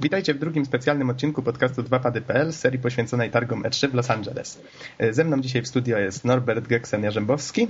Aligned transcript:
Witajcie 0.00 0.34
w 0.34 0.38
drugim 0.38 0.64
specjalnym 0.64 1.10
odcinku 1.10 1.42
podcastu 1.42 1.82
2pady.pl 1.82 2.52
serii 2.52 2.78
poświęconej 2.78 3.30
targom 3.30 3.62
E3 3.62 3.90
w 3.90 3.94
Los 3.94 4.10
Angeles. 4.10 4.60
Ze 5.10 5.24
mną 5.24 5.40
dzisiaj 5.40 5.62
w 5.62 5.68
studio 5.68 5.98
jest 5.98 6.24
Norbert 6.24 6.68
Geksen-Jarzębowski. 6.68 7.66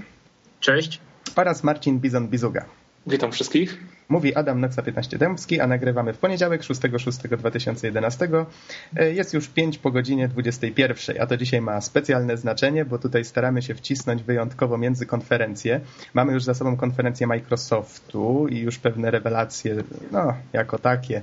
Cześć. 0.60 1.00
Oraz 1.36 1.64
Marcin 1.64 2.00
Bizon-Bizuga. 2.00 2.62
Witam 3.06 3.32
wszystkich. 3.32 3.78
Mówi 4.08 4.34
Adam 4.34 4.60
Noxa 4.60 4.82
15 4.82 5.18
Dębski, 5.18 5.60
a 5.60 5.66
nagrywamy 5.66 6.12
w 6.12 6.18
poniedziałek 6.18 6.62
6.6.2011. 6.62 8.44
Jest 9.12 9.34
już 9.34 9.48
5 9.48 9.78
po 9.78 9.90
godzinie 9.90 10.28
21, 10.28 11.16
a 11.20 11.26
to 11.26 11.36
dzisiaj 11.36 11.60
ma 11.60 11.80
specjalne 11.80 12.36
znaczenie, 12.36 12.84
bo 12.84 12.98
tutaj 12.98 13.24
staramy 13.24 13.62
się 13.62 13.74
wcisnąć 13.74 14.22
wyjątkowo 14.22 14.78
między 14.78 15.06
konferencje. 15.06 15.80
Mamy 16.14 16.32
już 16.32 16.44
za 16.44 16.54
sobą 16.54 16.76
konferencję 16.76 17.26
Microsoftu 17.26 18.48
i 18.48 18.58
już 18.58 18.78
pewne 18.78 19.10
rewelacje, 19.10 19.76
no, 20.10 20.34
jako 20.52 20.78
takie 20.78 21.22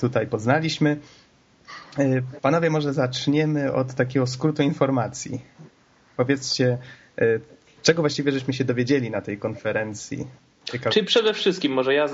tutaj 0.00 0.26
poznaliśmy. 0.26 0.96
Panowie, 2.42 2.70
może 2.70 2.92
zaczniemy 2.92 3.72
od 3.72 3.94
takiego 3.94 4.26
skrótu 4.26 4.62
informacji. 4.62 5.40
Powiedzcie, 6.16 6.78
czego 7.82 8.02
właściwie 8.02 8.32
żeśmy 8.32 8.52
się 8.52 8.64
dowiedzieli 8.64 9.10
na 9.10 9.20
tej 9.20 9.38
konferencji? 9.38 10.26
Ciekawe. 10.72 10.94
Czyli 10.94 11.06
przede 11.06 11.34
wszystkim 11.34 11.72
może 11.72 11.94
ja 11.94 12.06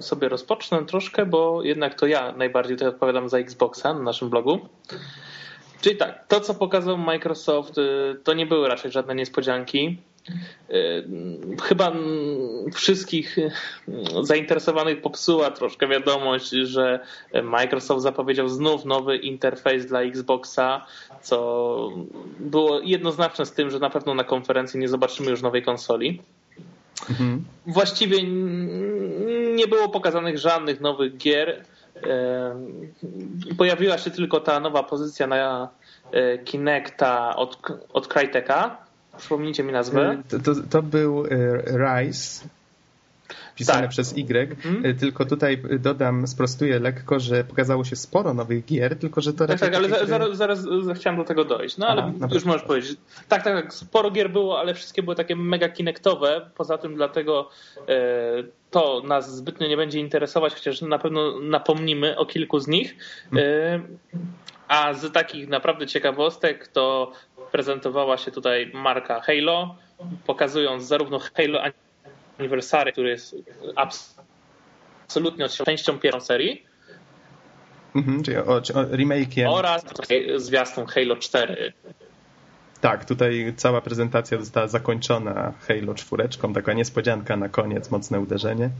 sobie 0.00 0.28
rozpocznę 0.28 0.84
troszkę, 0.86 1.26
bo 1.26 1.62
jednak 1.62 1.94
to 1.94 2.06
ja 2.06 2.32
najbardziej 2.32 2.76
tutaj 2.76 2.88
odpowiadam 2.88 3.28
za 3.28 3.38
Xboxa 3.38 3.94
na 3.94 4.02
naszym 4.02 4.30
blogu. 4.30 4.68
Czyli 5.80 5.96
tak, 5.96 6.24
to 6.28 6.40
co 6.40 6.54
pokazał 6.54 6.98
Microsoft 6.98 7.74
to 8.24 8.34
nie 8.34 8.46
były 8.46 8.68
raczej 8.68 8.92
żadne 8.92 9.14
niespodzianki. 9.14 9.98
Chyba 11.62 11.92
wszystkich 12.74 13.36
zainteresowanych 14.22 15.00
popsuła 15.00 15.50
troszkę 15.50 15.88
wiadomość, 15.88 16.50
że 16.50 17.00
Microsoft 17.42 18.02
zapowiedział 18.02 18.48
znów 18.48 18.84
nowy 18.84 19.16
interfejs 19.16 19.86
dla 19.86 20.00
Xboxa, 20.02 20.86
co 21.22 21.90
było 22.40 22.80
jednoznaczne 22.80 23.46
z 23.46 23.52
tym, 23.52 23.70
że 23.70 23.78
na 23.78 23.90
pewno 23.90 24.14
na 24.14 24.24
konferencji 24.24 24.80
nie 24.80 24.88
zobaczymy 24.88 25.30
już 25.30 25.42
nowej 25.42 25.62
konsoli. 25.62 26.22
Mhm. 27.10 27.44
Właściwie 27.66 28.22
nie 29.56 29.66
było 29.68 29.88
pokazanych 29.88 30.38
żadnych 30.38 30.80
nowych 30.80 31.16
gier. 31.16 31.64
Pojawiła 33.58 33.98
się 33.98 34.10
tylko 34.10 34.40
ta 34.40 34.60
nowa 34.60 34.82
pozycja 34.82 35.26
na 35.26 35.68
e, 36.12 36.38
Kinecta 36.38 37.36
od, 37.36 37.58
od 37.92 38.08
Crytek'a. 38.08 38.70
Przypomnijcie 39.18 39.62
mi 39.62 39.72
nazwę. 39.72 40.22
To, 40.28 40.38
to, 40.38 40.54
to 40.70 40.82
był 40.82 41.26
e, 41.26 41.28
Rise 41.66 42.48
pisane 43.54 43.80
tak. 43.80 43.90
przez 43.90 44.16
Y, 44.16 44.20
mhm. 44.64 44.96
tylko 44.96 45.24
tutaj 45.24 45.62
dodam, 45.78 46.26
sprostuję 46.26 46.78
lekko, 46.78 47.20
że 47.20 47.44
pokazało 47.44 47.84
się 47.84 47.96
sporo 47.96 48.34
nowych 48.34 48.64
gier, 48.64 48.98
tylko 48.98 49.20
że 49.20 49.32
to 49.32 49.46
Tak, 49.46 49.60
tak, 49.60 49.74
ale 49.74 49.88
zaraz, 49.88 50.08
zaraz, 50.08 50.62
zaraz, 50.62 50.98
chciałem 50.98 51.18
do 51.18 51.24
tego 51.24 51.44
dojść. 51.44 51.76
No 51.76 51.86
ale 51.86 52.12
Aha, 52.16 52.28
już 52.34 52.44
możesz 52.44 52.62
powiedzieć. 52.62 52.96
Tak, 53.28 53.42
tak, 53.44 53.62
tak, 53.62 53.74
sporo 53.74 54.10
gier 54.10 54.30
było, 54.30 54.58
ale 54.58 54.74
wszystkie 54.74 55.02
były 55.02 55.16
takie 55.16 55.36
mega 55.36 55.68
kinektowe, 55.68 56.50
poza 56.54 56.78
tym 56.78 56.94
dlatego 56.94 57.50
e, 57.88 57.92
to 58.70 59.02
nas 59.04 59.36
zbytnio 59.36 59.68
nie 59.68 59.76
będzie 59.76 59.98
interesować, 59.98 60.54
chociaż 60.54 60.82
na 60.82 60.98
pewno 60.98 61.40
napomnimy 61.40 62.18
o 62.18 62.26
kilku 62.26 62.60
z 62.60 62.68
nich. 62.68 62.96
E, 63.36 63.80
a 64.68 64.94
z 64.94 65.12
takich 65.12 65.48
naprawdę 65.48 65.86
ciekawostek 65.86 66.68
to 66.68 67.12
prezentowała 67.52 68.16
się 68.16 68.30
tutaj 68.30 68.70
marka 68.74 69.20
Halo, 69.20 69.74
pokazując 70.26 70.84
zarówno 70.84 71.18
Halo 71.18 71.62
Anniversary, 72.38 72.92
który 72.92 73.10
jest 73.10 73.36
absolutnie 73.76 75.48
częścią 75.48 75.98
pierwszą 75.98 76.20
serii. 76.20 76.66
Mhm, 77.96 78.22
czyli 78.22 78.36
o, 78.36 78.42
o 78.54 78.60
remake'iem. 78.84 79.48
Oraz 79.48 79.84
zwiastun 80.36 80.86
Halo 80.86 81.16
4. 81.16 81.72
Tak, 82.80 83.04
tutaj 83.04 83.52
cała 83.56 83.80
prezentacja 83.80 84.38
została 84.38 84.68
zakończona 84.68 85.52
Halo 85.68 85.94
4, 85.94 86.28
taka 86.54 86.72
niespodzianka 86.72 87.36
na 87.36 87.48
koniec, 87.48 87.90
mocne 87.90 88.20
uderzenie. 88.20 88.70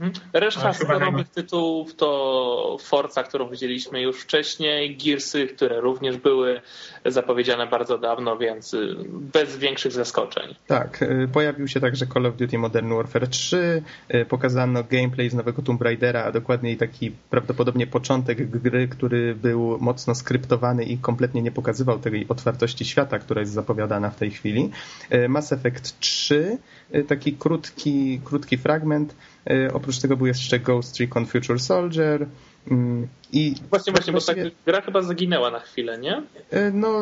Mhm. 0.00 0.12
Reszta 0.32 0.72
sporowych 0.72 1.28
tytułów 1.28 1.94
to 1.94 2.76
Forza, 2.80 3.22
którą 3.22 3.48
widzieliśmy 3.48 4.00
już 4.02 4.20
wcześniej, 4.20 4.96
Gearsy, 4.96 5.46
które 5.46 5.80
również 5.80 6.16
były 6.16 6.60
zapowiedziane 7.06 7.66
bardzo 7.66 7.98
dawno, 7.98 8.36
więc 8.36 8.74
y, 8.74 8.96
bez 9.08 9.56
większych 9.56 9.92
zaskoczeń. 9.92 10.54
Tak, 10.66 11.02
y, 11.02 11.28
pojawił 11.32 11.68
się 11.68 11.80
także 11.80 12.06
Call 12.06 12.26
of 12.26 12.36
Duty 12.36 12.58
Modern 12.58 12.94
Warfare 12.94 13.28
3, 13.28 13.82
y, 14.14 14.24
pokazano 14.24 14.84
gameplay 14.84 15.30
z 15.30 15.34
nowego 15.34 15.62
Tomb 15.62 15.82
Raidera, 15.82 16.24
a 16.24 16.32
dokładniej 16.32 16.76
taki 16.76 17.12
prawdopodobnie 17.30 17.86
początek 17.86 18.50
gry, 18.50 18.88
który 18.88 19.34
był 19.34 19.78
mocno 19.80 20.14
skryptowany 20.14 20.84
i 20.84 20.98
kompletnie 20.98 21.42
nie 21.42 21.52
pokazywał 21.52 21.98
tej 21.98 22.28
otwartości 22.28 22.84
świata, 22.84 23.18
która 23.18 23.40
jest 23.40 23.52
zapowiadana 23.52 24.10
w 24.10 24.16
tej 24.16 24.30
chwili. 24.30 24.70
Mass 25.28 25.52
Effect 25.52 26.00
3, 26.00 26.58
taki 27.08 27.32
krótki, 27.32 28.20
krótki 28.24 28.58
fragment, 28.58 29.14
oprócz 29.72 29.98
tego 29.98 30.16
był 30.16 30.26
jeszcze 30.26 30.58
Ghost 30.58 31.00
Recon 31.00 31.26
Future 31.26 31.60
Soldier. 31.60 32.26
Mm, 32.70 33.08
I 33.32 33.54
właśnie, 33.70 33.92
właśnie, 33.92 34.12
bo 34.12 34.20
ta 34.20 34.32
gra 34.66 34.80
chyba 34.80 35.02
zaginęła 35.02 35.50
na 35.50 35.60
chwilę, 35.60 35.98
nie? 35.98 36.22
E, 36.50 36.70
no, 36.70 37.00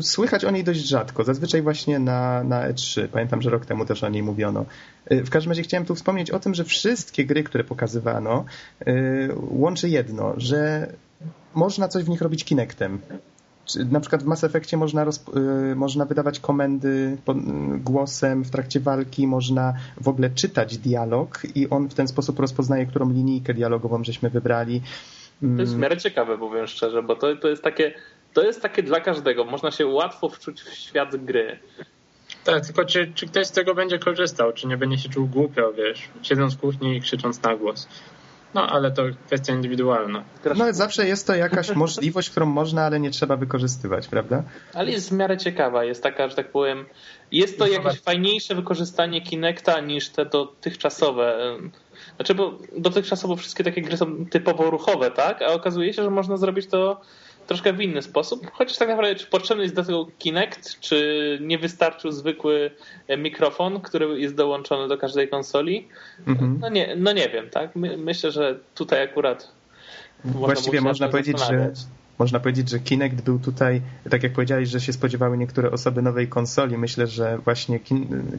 słychać 0.00 0.44
o 0.44 0.50
niej 0.50 0.64
dość 0.64 0.80
rzadko. 0.80 1.24
Zazwyczaj 1.24 1.62
właśnie 1.62 1.98
na, 1.98 2.44
na 2.44 2.68
E3. 2.70 3.08
Pamiętam, 3.08 3.42
że 3.42 3.50
rok 3.50 3.66
temu 3.66 3.84
też 3.84 4.04
o 4.04 4.08
niej 4.08 4.22
mówiono. 4.22 4.64
E, 5.06 5.22
w 5.22 5.30
każdym 5.30 5.50
razie 5.50 5.62
chciałem 5.62 5.86
tu 5.86 5.94
wspomnieć 5.94 6.30
o 6.30 6.40
tym, 6.40 6.54
że 6.54 6.64
wszystkie 6.64 7.24
gry, 7.24 7.44
które 7.44 7.64
pokazywano, 7.64 8.44
łączy 9.36 9.88
jedno, 9.88 10.34
że 10.36 10.92
można 11.54 11.88
coś 11.88 12.04
w 12.04 12.08
nich 12.08 12.22
robić 12.22 12.44
Kinectem 12.44 12.98
na 13.90 14.00
przykład 14.00 14.22
w 14.22 14.26
Mass 14.26 14.44
Effectie 14.44 14.76
można, 14.76 15.06
y, 15.72 15.74
można 15.74 16.04
wydawać 16.04 16.40
komendy 16.40 17.16
głosem 17.78 18.44
w 18.44 18.50
trakcie 18.50 18.80
walki, 18.80 19.26
można 19.26 19.74
w 20.00 20.08
ogóle 20.08 20.30
czytać 20.30 20.78
dialog 20.78 21.42
i 21.54 21.70
on 21.70 21.88
w 21.88 21.94
ten 21.94 22.08
sposób 22.08 22.38
rozpoznaje, 22.38 22.86
którą 22.86 23.10
linijkę 23.10 23.54
dialogową 23.54 24.04
żeśmy 24.04 24.30
wybrali. 24.30 24.82
To 25.56 25.60
jest 25.60 25.74
w 25.74 25.78
miarę 25.78 25.96
ciekawe, 25.96 26.38
powiem 26.38 26.66
szczerze, 26.66 27.02
bo 27.02 27.16
to, 27.16 27.36
to 27.36 27.48
jest 27.48 27.62
takie 27.62 27.94
to 28.34 28.42
jest 28.42 28.62
takie 28.62 28.82
dla 28.82 29.00
każdego. 29.00 29.44
Można 29.44 29.70
się 29.70 29.86
łatwo 29.86 30.28
wczuć 30.28 30.62
w 30.62 30.74
świat 30.74 31.16
gry. 31.16 31.58
Tak, 32.44 32.66
tylko 32.66 32.84
czy, 32.84 33.12
czy 33.14 33.26
ktoś 33.26 33.46
z 33.46 33.50
tego 33.50 33.74
będzie 33.74 33.98
korzystał, 33.98 34.52
czy 34.52 34.66
nie 34.66 34.76
będzie 34.76 34.98
się 34.98 35.08
czuł 35.08 35.26
głupio, 35.26 35.72
wiesz, 35.72 36.08
siedząc 36.22 36.54
w 36.54 36.60
kuchni 36.60 36.96
i 36.96 37.00
krzycząc 37.00 37.42
na 37.42 37.56
głos. 37.56 37.88
No, 38.54 38.66
ale 38.66 38.90
to 38.90 39.02
kwestia 39.26 39.52
indywidualna. 39.52 40.24
No, 40.56 40.72
zawsze 40.72 41.06
jest 41.06 41.26
to 41.26 41.34
jakaś 41.34 41.70
możliwość, 41.84 42.30
którą 42.30 42.46
można, 42.46 42.82
ale 42.82 43.00
nie 43.00 43.10
trzeba 43.10 43.36
wykorzystywać, 43.36 44.08
prawda? 44.08 44.42
Ale 44.74 44.90
jest 44.90 45.10
w 45.10 45.12
miarę 45.12 45.36
ciekawa. 45.36 45.84
Jest 45.84 46.02
taka, 46.02 46.28
że 46.28 46.36
tak 46.36 46.50
powiem, 46.50 46.84
jest 47.32 47.58
to 47.58 47.66
jakieś 47.66 48.00
fajniejsze 48.00 48.54
wykorzystanie 48.54 49.22
Kinecta 49.22 49.80
niż 49.80 50.08
te 50.08 50.26
dotychczasowe. 50.26 51.56
Znaczy, 52.16 52.34
bo 52.34 52.58
dotychczasowo 52.76 53.36
wszystkie 53.36 53.64
takie 53.64 53.82
gry 53.82 53.96
są 53.96 54.26
typowo 54.26 54.70
ruchowe, 54.70 55.10
tak? 55.10 55.42
A 55.42 55.46
okazuje 55.46 55.92
się, 55.92 56.02
że 56.02 56.10
można 56.10 56.36
zrobić 56.36 56.66
to 56.66 57.00
troszkę 57.46 57.72
w 57.72 57.80
inny 57.80 58.02
sposób. 58.02 58.50
Chociaż 58.52 58.78
tak 58.78 58.88
naprawdę, 58.88 59.14
czy 59.14 59.26
potrzebny 59.26 59.62
jest 59.62 59.74
do 59.74 59.84
tego 59.84 60.06
Kinect, 60.18 60.80
czy 60.80 61.38
nie 61.42 61.58
wystarczył 61.58 62.12
zwykły 62.12 62.70
e, 63.08 63.16
mikrofon, 63.16 63.80
który 63.80 64.20
jest 64.20 64.34
dołączony 64.34 64.88
do 64.88 64.98
każdej 64.98 65.28
konsoli? 65.28 65.88
Mhm. 66.26 66.58
No, 66.60 66.68
nie, 66.68 66.96
no 66.96 67.12
nie 67.12 67.28
wiem, 67.28 67.50
tak? 67.50 67.76
My, 67.76 67.96
myślę, 67.96 68.30
że 68.30 68.58
tutaj 68.74 69.02
akurat. 69.02 69.52
Właściwie 70.24 70.80
można 70.80 71.08
powiedzieć, 71.08 71.38
że 71.40 71.72
można 72.18 72.40
powiedzieć, 72.40 72.70
że 72.70 72.78
Kinect 72.78 73.20
był 73.20 73.38
tutaj, 73.38 73.82
tak 74.10 74.22
jak 74.22 74.32
powiedziałeś, 74.32 74.68
że 74.68 74.80
się 74.80 74.92
spodziewały 74.92 75.38
niektóre 75.38 75.70
osoby 75.70 76.02
nowej 76.02 76.28
konsoli. 76.28 76.78
Myślę, 76.78 77.06
że 77.06 77.38
właśnie 77.38 77.80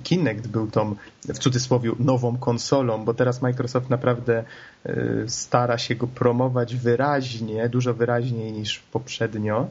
Kinect 0.04 0.48
był 0.48 0.68
tą, 0.68 0.96
w 1.24 1.40
cudzysłowie, 1.40 1.92
nową 2.00 2.38
konsolą, 2.38 3.06
bo 3.06 3.14
teraz 3.14 3.42
Microsoft 3.42 3.90
naprawdę 3.90 4.44
y, 4.86 5.26
stara 5.28 5.78
się 5.78 5.96
go 5.96 6.08
promować 6.08 6.76
wyraźnie, 6.76 7.70
dużo 7.70 7.94
wyraźniej 7.94 8.52
niż 8.52 8.80
poprzednio. 8.80 9.68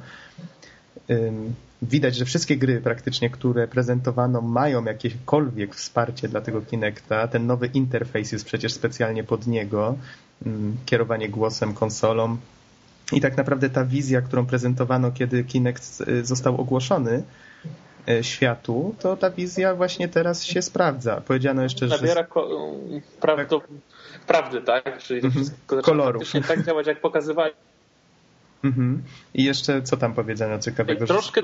Widać, 1.82 2.16
że 2.16 2.24
wszystkie 2.24 2.56
gry 2.56 2.80
praktycznie, 2.80 3.30
które 3.30 3.68
prezentowano, 3.68 4.40
mają 4.40 4.84
jakiekolwiek 4.84 5.74
wsparcie 5.74 6.28
dla 6.28 6.40
tego 6.40 6.62
Kinecta. 6.62 7.28
Ten 7.28 7.46
nowy 7.46 7.66
interfejs 7.66 8.32
jest 8.32 8.44
przecież 8.44 8.72
specjalnie 8.72 9.24
pod 9.24 9.46
niego. 9.46 9.96
Kierowanie 10.86 11.28
głosem, 11.28 11.74
konsolą 11.74 12.36
i 13.12 13.20
tak 13.20 13.36
naprawdę 13.36 13.70
ta 13.70 13.84
wizja, 13.84 14.22
którą 14.22 14.46
prezentowano, 14.46 15.12
kiedy 15.12 15.44
Kinect 15.44 16.00
y, 16.08 16.24
został 16.24 16.60
ogłoszony 16.60 17.22
y, 18.08 18.24
światu, 18.24 18.94
to 18.98 19.16
ta 19.16 19.30
wizja 19.30 19.74
właśnie 19.74 20.08
teraz 20.08 20.44
się 20.44 20.62
sprawdza. 20.62 21.20
Powiedziano 21.20 21.62
jeszcze, 21.62 21.88
że... 21.88 21.96
Nabiera 21.96 22.26
prawdo... 23.20 23.60
tak. 23.60 23.68
prawdy, 24.26 24.60
tak? 24.60 24.98
Czyli 24.98 25.20
to 25.20 25.26
mhm. 25.26 25.44
wszystko 25.44 25.82
Koloru. 25.82 26.20
tak 26.48 26.66
działać, 26.66 26.86
jak 26.86 27.00
pokazywali. 27.00 27.54
Mhm. 28.64 29.02
I 29.34 29.44
jeszcze 29.44 29.82
co 29.82 29.96
tam 29.96 30.14
powiedziano 30.14 30.58
ciekawego? 30.58 31.06
Troszkę... 31.06 31.40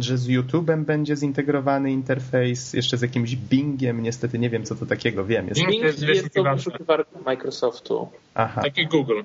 że 0.00 0.18
z 0.18 0.28
YouTube'em 0.28 0.84
będzie 0.84 1.16
zintegrowany 1.16 1.92
interfejs, 1.92 2.72
jeszcze 2.72 2.96
z 2.96 3.02
jakimś 3.02 3.36
Bingiem, 3.36 4.02
niestety 4.02 4.38
nie 4.38 4.50
wiem 4.50 4.64
co 4.64 4.74
to 4.74 4.86
takiego, 4.86 5.24
wiem. 5.24 5.48
Jest... 5.48 5.60
Bing 5.60 5.82
jest, 5.82 6.02
jest 6.02 6.34
to 6.34 6.42
wyszukiwarka 6.54 7.18
Microsoftu. 7.26 8.08
Aha. 8.34 8.62
Taki 8.62 8.86
Google. 8.86 9.22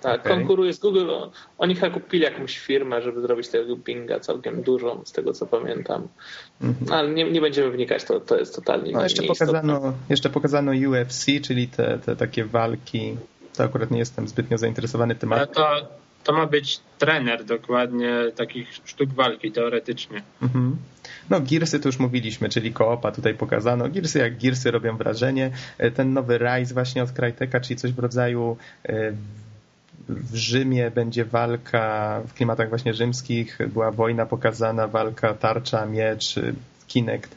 Tak, 0.00 0.20
okay. 0.20 0.32
konkuruje 0.32 0.72
z 0.72 0.78
Google. 0.78 1.10
Oni 1.58 1.74
chyba 1.74 1.90
kupili 1.90 2.22
jakąś 2.22 2.58
firmę, 2.58 3.02
żeby 3.02 3.20
zrobić 3.20 3.48
tego 3.48 3.76
Binga 3.76 4.20
całkiem 4.20 4.62
dużą, 4.62 5.02
z 5.04 5.12
tego 5.12 5.32
co 5.32 5.46
pamiętam. 5.46 6.08
Mm 6.62 6.74
-hmm. 6.74 6.94
Ale 6.94 7.10
nie, 7.10 7.30
nie 7.30 7.40
będziemy 7.40 7.70
wnikać, 7.70 8.04
to, 8.04 8.20
to 8.20 8.38
jest 8.38 8.54
totalnie 8.54 8.92
no, 8.92 9.02
jeszcze 9.02 9.22
pokazano, 9.22 9.92
jeszcze 10.08 10.30
pokazano 10.30 10.72
UFC, 10.72 11.26
czyli 11.42 11.68
te, 11.68 11.98
te 11.98 12.16
takie 12.16 12.44
walki. 12.44 13.16
To 13.56 13.64
akurat 13.64 13.90
nie 13.90 13.98
jestem 13.98 14.28
zbytnio 14.28 14.58
zainteresowany 14.58 15.14
tematem. 15.14 15.48
Ale 15.56 15.80
to, 15.80 15.88
to 16.24 16.32
ma 16.32 16.46
być 16.46 16.80
trener 16.98 17.44
dokładnie 17.44 18.14
takich 18.36 18.74
sztuk 18.84 19.10
walki 19.10 19.52
teoretycznie. 19.52 20.22
Mhm. 20.42 20.76
No 21.30 21.40
Gearsy 21.40 21.80
to 21.80 21.88
już 21.88 21.98
mówiliśmy, 21.98 22.48
czyli 22.48 22.72
koopa 22.72 23.12
tutaj 23.12 23.34
pokazano. 23.34 23.88
Gearsy 23.88 24.18
jak 24.18 24.38
Gearsy 24.38 24.70
robią 24.70 24.96
wrażenie. 24.96 25.50
E, 25.78 25.90
ten 25.90 26.12
nowy 26.12 26.38
Rise 26.38 26.74
właśnie 26.74 27.02
od 27.02 27.12
Cryteka, 27.12 27.60
czyli 27.60 27.76
coś 27.76 27.92
w 27.92 27.98
rodzaju 27.98 28.56
e, 28.88 29.12
w 30.10 30.36
Rzymie 30.36 30.90
będzie 30.90 31.24
walka 31.24 32.20
w 32.28 32.34
klimatach 32.34 32.68
właśnie 32.68 32.94
rzymskich, 32.94 33.58
była 33.72 33.90
wojna 33.90 34.26
pokazana, 34.26 34.88
walka 34.88 35.34
tarcza, 35.34 35.86
miecz, 35.86 36.34
Kinect. 36.86 37.36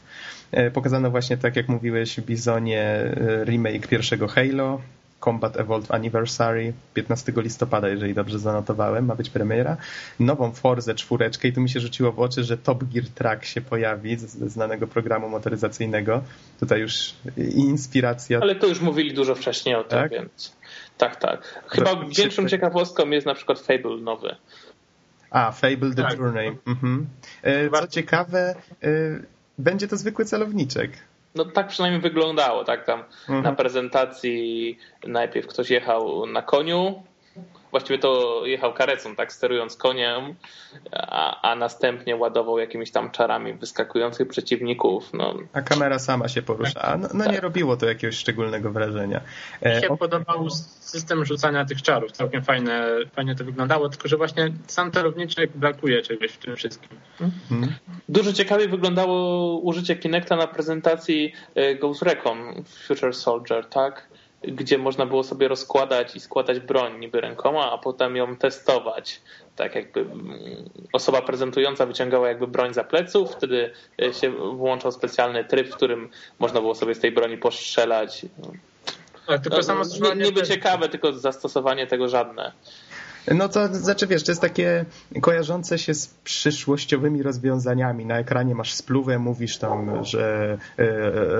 E, 0.52 0.70
pokazano 0.70 1.10
właśnie, 1.10 1.36
tak 1.36 1.56
jak 1.56 1.68
mówiłeś, 1.68 2.16
w 2.20 2.24
Bizonie 2.24 3.14
remake 3.44 3.88
pierwszego 3.88 4.28
Halo, 4.28 4.80
Combat 5.24 5.56
Evolved 5.56 5.90
Anniversary 5.90 6.72
15 6.94 7.32
listopada, 7.36 7.88
jeżeli 7.88 8.14
dobrze 8.14 8.38
zanotowałem, 8.38 9.04
ma 9.04 9.14
być 9.14 9.30
premiera. 9.30 9.76
Nową 10.20 10.52
Forze 10.52 10.94
czwóreczkę 10.94 11.48
i 11.48 11.52
tu 11.52 11.60
mi 11.60 11.70
się 11.70 11.80
rzuciło 11.80 12.12
w 12.12 12.20
oczy, 12.20 12.44
że 12.44 12.58
Top 12.58 12.84
Gear 12.84 13.08
Track 13.08 13.44
się 13.44 13.60
pojawi 13.60 14.16
ze 14.16 14.48
znanego 14.48 14.86
programu 14.86 15.28
motoryzacyjnego. 15.28 16.22
Tutaj 16.60 16.80
już 16.80 17.14
inspiracja. 17.54 18.38
Ale 18.40 18.54
to 18.54 18.66
już 18.66 18.80
mówili 18.80 19.14
dużo 19.14 19.34
wcześniej 19.34 19.74
o 19.74 19.84
tym, 19.84 19.98
tak? 19.98 20.10
więc 20.10 20.52
tak, 20.98 21.16
tak. 21.16 21.62
Chyba 21.68 21.90
większą 22.18 22.48
ciekawostką 22.48 23.10
jest 23.10 23.26
na 23.26 23.34
przykład 23.34 23.60
Fable 23.60 23.96
nowy. 23.96 24.36
A, 25.30 25.52
Fable 25.52 25.94
The 25.94 26.02
tak. 26.02 26.18
Journey. 26.18 26.56
Mhm. 26.66 27.06
E, 27.42 27.70
co 27.70 27.88
ciekawe, 27.88 28.54
e, 28.82 28.88
będzie 29.58 29.88
to 29.88 29.96
zwykły 29.96 30.24
celowniczek. 30.24 30.90
No 31.34 31.44
tak 31.44 31.68
przynajmniej 31.68 32.02
wyglądało, 32.02 32.64
tak 32.64 32.86
tam 32.86 33.04
mhm. 33.20 33.42
na 33.42 33.52
prezentacji 33.52 34.78
najpierw 35.06 35.46
ktoś 35.46 35.70
jechał 35.70 36.26
na 36.26 36.42
koniu, 36.42 37.02
właściwie 37.74 37.98
to 37.98 38.42
jechał 38.46 38.74
karecą, 38.74 39.16
tak, 39.16 39.32
sterując 39.32 39.76
koniem, 39.76 40.34
a, 40.92 41.50
a 41.50 41.54
następnie 41.56 42.16
ładował 42.16 42.58
jakimiś 42.58 42.90
tam 42.90 43.10
czarami 43.10 43.54
wyskakujących 43.54 44.28
przeciwników. 44.28 45.12
No. 45.12 45.34
A 45.52 45.62
kamera 45.62 45.98
sama 45.98 46.28
się 46.28 46.42
porusza. 46.42 46.96
No, 47.00 47.08
no 47.14 47.24
tak. 47.24 47.32
nie 47.32 47.40
robiło 47.40 47.76
to 47.76 47.86
jakiegoś 47.86 48.16
szczególnego 48.16 48.70
wrażenia. 48.70 49.20
Mi 49.62 49.80
się 49.80 49.92
e, 49.92 49.96
podobał 49.96 50.50
system 50.80 51.24
rzucania 51.24 51.64
tych 51.64 51.82
czarów. 51.82 52.12
Całkiem 52.12 52.42
fajne, 52.42 52.90
fajnie 53.12 53.34
to 53.34 53.44
wyglądało, 53.44 53.88
tylko 53.88 54.08
że 54.08 54.16
właśnie 54.16 54.52
sam 54.66 54.92
celowniczek 54.92 55.50
brakuje 55.54 56.02
czegoś 56.02 56.30
w 56.30 56.38
tym 56.38 56.56
wszystkim. 56.56 56.98
Mhm. 57.20 57.74
Dużo 58.08 58.32
ciekawiej 58.32 58.68
wyglądało 58.68 59.58
użycie 59.58 59.96
Kinecta 59.96 60.36
na 60.36 60.46
prezentacji 60.46 61.32
e, 61.54 61.74
Ghost 61.74 62.02
Recon 62.02 62.64
Future 62.86 63.14
Soldier, 63.14 63.66
tak? 63.66 64.08
Gdzie 64.46 64.78
można 64.78 65.06
było 65.06 65.22
sobie 65.22 65.48
rozkładać 65.48 66.16
i 66.16 66.20
składać 66.20 66.60
broń 66.60 66.98
niby 67.00 67.20
rękoma, 67.20 67.72
a 67.72 67.78
potem 67.78 68.16
ją 68.16 68.36
testować. 68.36 69.20
Tak 69.56 69.74
jakby 69.74 70.00
mm, 70.00 70.70
osoba 70.92 71.22
prezentująca 71.22 71.86
wyciągała 71.86 72.28
jakby 72.28 72.46
broń 72.46 72.74
za 72.74 72.84
pleców, 72.84 73.32
wtedy 73.32 73.70
e, 74.02 74.14
się 74.14 74.30
włączał 74.30 74.92
specjalny 74.92 75.44
tryb, 75.44 75.68
w 75.68 75.76
którym 75.76 76.10
można 76.38 76.60
było 76.60 76.74
sobie 76.74 76.94
z 76.94 77.00
tej 77.00 77.12
broni 77.12 77.38
postrzelać. 77.38 78.26
Ale 79.26 79.38
tylko 79.38 79.56
no, 79.56 79.62
samo 79.62 80.14
niby 80.14 80.42
ciekawe, 80.42 80.88
tylko 80.88 81.12
zastosowanie 81.12 81.86
tego 81.86 82.08
żadne. 82.08 82.52
No 83.32 83.48
to 83.48 83.74
znaczy 83.74 84.06
wiesz, 84.06 84.24
to 84.24 84.30
jest 84.30 84.40
takie 84.40 84.84
kojarzące 85.20 85.78
się 85.78 85.94
z 85.94 86.06
przyszłościowymi 86.06 87.22
rozwiązaniami. 87.22 88.06
Na 88.06 88.18
ekranie 88.18 88.54
masz 88.54 88.72
spluwę, 88.72 89.18
mówisz 89.18 89.58
tam, 89.58 90.04
że 90.04 90.58
e, 90.78 90.86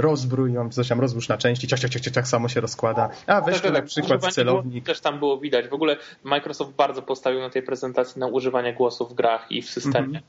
rozbrój 0.00 0.52
ją, 0.52 0.70
coś 0.70 0.88
tam 0.88 1.00
rozbrój 1.00 1.24
na 1.28 1.38
części, 1.38 1.66
ciach, 1.66 1.80
ciach, 1.80 1.90
ciach, 1.90 2.02
ciach, 2.02 2.28
samo 2.28 2.48
się 2.48 2.60
rozkłada. 2.60 3.08
A 3.26 3.40
weź 3.40 3.54
tak, 3.54 3.62
tak, 3.62 3.72
na 3.72 3.78
tak. 3.78 3.88
przykład 3.88 4.34
celownik. 4.34 4.84
Było, 4.84 4.94
też 4.94 5.00
tam 5.00 5.18
było 5.18 5.38
widać. 5.38 5.68
W 5.68 5.72
ogóle 5.72 5.96
Microsoft 6.24 6.72
bardzo 6.72 7.02
postawił 7.02 7.40
na 7.40 7.50
tej 7.50 7.62
prezentacji 7.62 8.20
na 8.20 8.26
używanie 8.26 8.74
głosów 8.74 9.10
w 9.10 9.14
grach 9.14 9.46
i 9.50 9.62
w 9.62 9.70
systemie. 9.70 10.18
Mhm. 10.18 10.24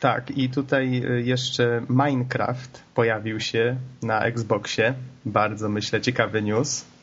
Tak, 0.00 0.30
i 0.30 0.48
tutaj 0.48 1.02
e, 1.10 1.20
jeszcze 1.20 1.82
Minecraft 1.88 2.82
pojawił 2.94 3.40
się 3.40 3.76
na 4.02 4.24
Xboxie. 4.24 4.94
Bardzo, 5.24 5.68
myślę, 5.68 6.00
ciekawy 6.00 6.42
news 6.42 6.93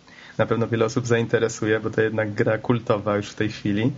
na 0.41 0.47
pewno 0.47 0.67
wiele 0.67 0.85
osób 0.85 1.07
zainteresuje, 1.07 1.79
bo 1.79 1.89
to 1.89 2.01
jednak 2.01 2.33
gra 2.33 2.57
kultowa 2.57 3.17
już 3.17 3.29
w 3.29 3.35
tej 3.35 3.49
chwili. 3.49 3.91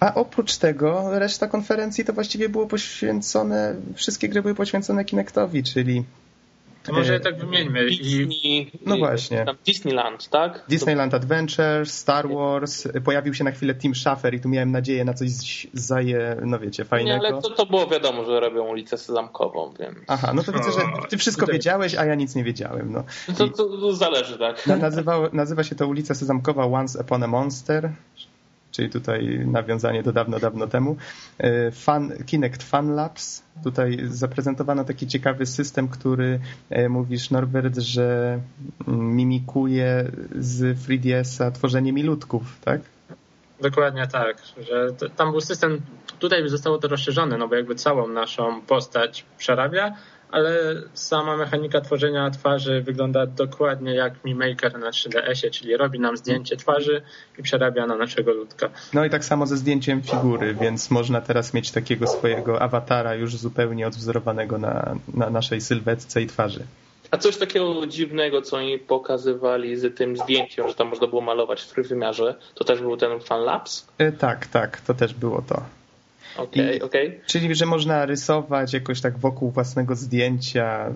A 0.00 0.14
oprócz 0.14 0.56
tego 0.56 1.18
reszta 1.18 1.48
konferencji 1.48 2.04
to 2.04 2.12
właściwie 2.12 2.48
było 2.48 2.66
poświęcone, 2.66 3.76
wszystkie 3.94 4.28
gry 4.28 4.42
były 4.42 4.54
poświęcone 4.54 5.04
Kinectowi, 5.04 5.62
czyli 5.62 6.04
to 6.86 6.92
może 6.92 7.12
je 7.12 7.20
tak 7.20 7.38
wymieńmy. 7.38 7.86
Disney, 7.86 8.70
no 8.86 8.96
właśnie. 8.96 9.46
Disneyland, 9.66 10.28
tak? 10.28 10.64
Disneyland 10.68 11.14
Adventures, 11.14 11.92
Star 11.92 12.28
Wars, 12.28 12.88
pojawił 13.04 13.34
się 13.34 13.44
na 13.44 13.50
chwilę 13.50 13.74
Team 13.74 13.94
Schafer 13.94 14.34
i 14.34 14.40
tu 14.40 14.48
miałem 14.48 14.72
nadzieję 14.72 15.04
na 15.04 15.14
coś 15.14 15.66
zaje, 15.72 16.36
no 16.44 16.58
wiecie, 16.58 16.84
fajnego. 16.84 17.22
Nie, 17.22 17.28
ale 17.28 17.42
to, 17.42 17.50
to 17.50 17.66
było 17.66 17.86
wiadomo, 17.86 18.24
że 18.24 18.40
robią 18.40 18.68
ulicę 18.68 18.98
Sezamkową, 18.98 19.72
więc... 19.80 19.98
Aha, 20.06 20.32
no 20.34 20.42
to 20.42 20.52
widzę, 20.52 20.72
że 20.72 20.80
ty 21.08 21.16
wszystko 21.16 21.46
wiedziałeś, 21.46 21.94
a 21.94 22.04
ja 22.04 22.14
nic 22.14 22.34
nie 22.34 22.44
wiedziałem. 22.44 22.92
No. 22.92 23.04
To, 23.38 23.48
to, 23.48 23.64
to 23.64 23.92
zależy, 23.92 24.38
tak. 24.38 24.66
Nazywa, 24.66 25.18
nazywa 25.32 25.64
się 25.64 25.74
to 25.74 25.86
ulica 25.86 26.14
Sezamkowa 26.14 26.64
Once 26.64 27.00
Upon 27.00 27.22
a 27.22 27.26
Monster, 27.26 27.92
czyli 28.76 28.90
tutaj 28.90 29.46
nawiązanie 29.46 30.02
do 30.02 30.12
dawno, 30.12 30.38
dawno 30.38 30.66
temu. 30.66 30.96
E, 31.38 31.70
Fun, 31.70 32.12
Kinect 32.26 32.62
Fun 32.62 32.94
Labs. 32.94 33.42
Tutaj 33.64 33.98
zaprezentowano 34.04 34.84
taki 34.84 35.06
ciekawy 35.06 35.46
system, 35.46 35.88
który 35.88 36.40
e, 36.70 36.88
mówisz, 36.88 37.30
Norbert, 37.30 37.78
że 37.78 38.38
mm, 38.88 39.16
mimikuje 39.16 40.10
z 40.38 40.78
3DS-a 40.78 41.50
tworzenie 41.50 41.92
milutków, 41.92 42.42
tak? 42.64 42.80
Dokładnie 43.60 44.06
tak, 44.06 44.42
że 44.68 44.92
tam 45.16 45.30
był 45.30 45.40
system, 45.40 45.80
tutaj 46.18 46.48
zostało 46.48 46.78
to 46.78 46.88
rozszerzone, 46.88 47.38
no 47.38 47.48
bo 47.48 47.54
jakby 47.54 47.74
całą 47.74 48.08
naszą 48.08 48.60
postać 48.62 49.24
przerabia, 49.38 49.96
ale 50.30 50.82
sama 50.94 51.36
mechanika 51.36 51.80
tworzenia 51.80 52.30
twarzy 52.30 52.82
wygląda 52.82 53.26
dokładnie 53.26 53.94
jak 53.94 54.24
Mi 54.24 54.34
Maker 54.34 54.78
na 54.78 54.90
3DS-ie, 54.90 55.50
czyli 55.50 55.76
robi 55.76 56.00
nam 56.00 56.16
zdjęcie 56.16 56.56
twarzy 56.56 57.02
i 57.38 57.42
przerabia 57.42 57.86
na 57.86 57.96
naszego 57.96 58.32
ludka. 58.32 58.70
No 58.92 59.04
i 59.04 59.10
tak 59.10 59.24
samo 59.24 59.46
ze 59.46 59.56
zdjęciem 59.56 60.02
figury, 60.02 60.54
więc 60.54 60.90
można 60.90 61.20
teraz 61.20 61.54
mieć 61.54 61.70
takiego 61.70 62.06
swojego 62.06 62.62
awatara 62.62 63.14
już 63.14 63.36
zupełnie 63.36 63.86
odwzorowanego 63.86 64.58
na, 64.58 64.96
na 65.14 65.30
naszej 65.30 65.60
sylwetce 65.60 66.22
i 66.22 66.26
twarzy. 66.26 66.64
A 67.10 67.18
coś 67.18 67.36
takiego 67.36 67.86
dziwnego, 67.86 68.42
co 68.42 68.56
oni 68.56 68.78
pokazywali 68.78 69.76
z 69.76 69.96
tym 69.96 70.16
zdjęciem, 70.16 70.68
że 70.68 70.74
tam 70.74 70.88
można 70.88 71.06
było 71.06 71.22
malować 71.22 71.62
w 71.62 71.72
trójwymiarze, 71.72 72.34
to 72.54 72.64
też 72.64 72.80
był 72.80 72.96
ten 72.96 73.20
Fan 73.20 73.40
Labs? 73.40 73.86
E, 73.98 74.12
tak, 74.12 74.46
tak, 74.46 74.80
to 74.80 74.94
też 74.94 75.14
było 75.14 75.42
to. 75.42 75.62
Okay, 76.36 76.82
okay. 76.82 77.20
Czyli, 77.26 77.54
że 77.54 77.66
można 77.66 78.06
rysować 78.06 78.72
jakoś 78.72 79.00
tak 79.00 79.18
wokół 79.18 79.50
własnego 79.50 79.96
zdjęcia. 79.96 80.92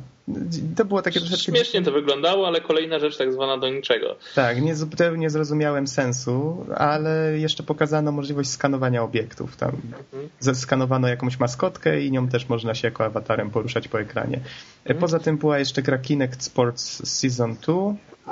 To 0.77 0.85
było 0.85 1.03
takie 1.03 1.21
troszeczkę... 1.21 1.53
Śmiesznie 1.53 1.83
to 1.83 1.93
wyglądało, 1.93 2.47
ale 2.47 2.61
kolejna 2.61 2.99
rzecz 2.99 3.17
tak 3.17 3.33
zwana 3.33 3.59
do 3.59 3.69
niczego. 3.69 4.17
Tak, 4.35 4.63
nie, 4.63 4.75
zupełnie 4.75 5.31
zrozumiałem 5.31 5.87
sensu, 5.87 6.67
ale 6.77 7.39
jeszcze 7.39 7.63
pokazano 7.63 8.13
możliwość 8.13 8.51
skanowania 8.51 9.03
obiektów. 9.03 9.57
Tam 9.57 9.73
mhm. 10.13 10.29
zeskanowano 10.41 11.09
jakąś 11.09 11.39
maskotkę 11.39 12.03
i 12.03 12.11
nią 12.11 12.29
też 12.29 12.49
można 12.49 12.75
się 12.75 12.89
jako 12.89 13.05
awatarem 13.05 13.51
poruszać 13.51 13.89
po 13.89 14.01
ekranie. 14.01 14.41
Mhm. 14.79 15.01
Poza 15.01 15.19
tym 15.19 15.39
była 15.39 15.59
jeszcze 15.59 15.83
gra 15.83 15.99
Kinect 15.99 16.43
Sports 16.43 17.09
Season 17.19 17.57
2 17.63 17.75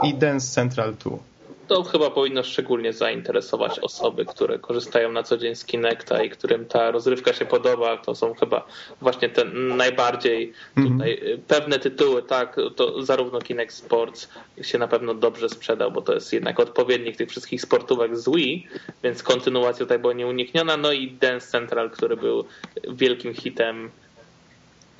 i 0.03 0.15
Dance 0.15 0.47
Central 0.47 0.95
2 0.95 1.38
to 1.69 1.83
chyba 1.83 2.11
powinno 2.11 2.43
szczególnie 2.43 2.93
zainteresować 2.93 3.79
osoby, 3.79 4.25
które 4.25 4.59
korzystają 4.59 5.13
na 5.13 5.23
co 5.23 5.39
dzień 5.39 5.55
z 5.55 5.65
Kinecta 5.65 6.23
i 6.23 6.31
którym 6.31 6.67
ta 6.67 6.91
rozrywka 6.91 7.33
się 7.33 7.45
podoba. 7.45 7.97
To 7.97 8.15
są 8.15 8.35
chyba 8.35 8.67
właśnie 9.01 9.29
te 9.29 9.45
najbardziej 9.55 10.53
mhm. 10.77 10.99
tutaj 10.99 11.39
pewne 11.49 11.79
tytuły, 11.79 12.23
tak, 12.23 12.57
to 12.77 13.03
zarówno 13.03 13.41
Kinect 13.41 13.75
Sports 13.75 14.29
się 14.63 14.79
na 14.79 14.89
pewno 14.89 15.15
dobrze 15.15 15.49
sprzedał, 15.49 15.93
bo 15.93 16.03
to 16.03 16.15
jest 16.15 16.33
jednak 16.33 16.61
odpowiednik 16.61 17.17
tych 17.17 17.31
wszystkich 17.31 17.63
sportówek 17.63 18.17
z 18.17 18.29
Wii, 18.29 18.67
więc 19.03 19.23
kontynuacja 19.23 19.79
tutaj 19.79 19.99
była 19.99 20.13
nieunikniona. 20.13 20.77
No 20.77 20.93
i 20.93 21.11
Dance 21.11 21.47
Central, 21.47 21.91
który 21.91 22.17
był 22.17 22.45
wielkim 22.89 23.35
hitem 23.35 23.91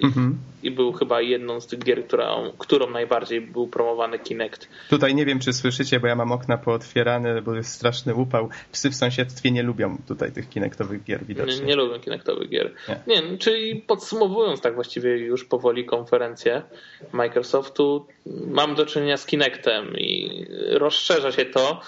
Mhm. 0.03 0.39
I 0.63 0.71
był 0.71 0.93
chyba 0.93 1.21
jedną 1.21 1.61
z 1.61 1.67
tych 1.67 1.79
gier, 1.79 2.07
którą, 2.07 2.53
którą 2.59 2.91
najbardziej 2.91 3.41
był 3.41 3.67
promowany 3.67 4.19
Kinect. 4.19 4.69
Tutaj 4.91 5.15
nie 5.15 5.27
wiem, 5.27 5.39
czy 5.39 5.53
słyszycie, 5.53 6.01
bo 6.01 6.07
ja 6.07 6.15
mam 6.15 6.33
okna 6.33 6.59
pootwierane, 6.59 7.43
bo 7.43 7.55
jest 7.55 7.71
straszny 7.71 8.15
upał. 8.15 8.49
Psy 8.73 8.91
w 8.91 8.95
sąsiedztwie 8.95 9.51
nie 9.51 9.63
lubią 9.63 9.99
tutaj 10.09 10.33
tych 10.33 10.49
Kinectowych 10.49 11.05
gier 11.05 11.25
widocznie. 11.25 11.61
Nie, 11.61 11.67
nie 11.67 11.77
lubią 11.77 12.01
Kinectowych 12.01 12.49
gier. 12.49 12.75
Nie. 12.89 13.01
nie, 13.07 13.39
czyli 13.39 13.77
podsumowując 13.77 14.61
tak 14.61 14.75
właściwie 14.75 15.19
już 15.19 15.45
powoli 15.45 15.85
konferencję 15.85 16.63
Microsoftu, 17.13 18.07
mam 18.47 18.75
do 18.75 18.87
czynienia 18.87 19.17
z 19.17 19.27
Kinectem 19.27 19.97
i 19.97 20.45
rozszerza 20.71 21.33
się 21.33 21.45
to. 21.45 21.81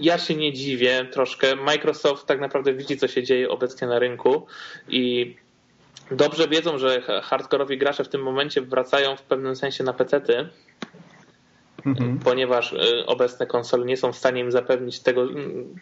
Ja 0.00 0.18
się 0.18 0.34
nie 0.34 0.52
dziwię 0.52 1.06
troszkę. 1.12 1.56
Microsoft 1.56 2.26
tak 2.26 2.40
naprawdę 2.40 2.74
widzi, 2.74 2.96
co 2.96 3.08
się 3.08 3.22
dzieje 3.22 3.48
obecnie 3.48 3.88
na 3.88 3.98
rynku 3.98 4.46
i 4.88 5.34
dobrze 6.10 6.48
wiedzą, 6.48 6.78
że 6.78 7.00
hardkorowi 7.22 7.78
gracze 7.78 8.04
w 8.04 8.08
tym 8.08 8.22
momencie 8.22 8.60
wracają 8.60 9.16
w 9.16 9.22
pewnym 9.22 9.56
sensie 9.56 9.84
na 9.84 9.92
pecety, 9.92 10.48
mhm. 11.86 12.18
ponieważ 12.18 12.72
y, 12.72 13.06
obecne 13.06 13.46
konsole 13.46 13.86
nie 13.86 13.96
są 13.96 14.12
w 14.12 14.16
stanie 14.16 14.40
im 14.40 14.52
zapewnić 14.52 15.00
tego, 15.00 15.22
mm, 15.22 15.74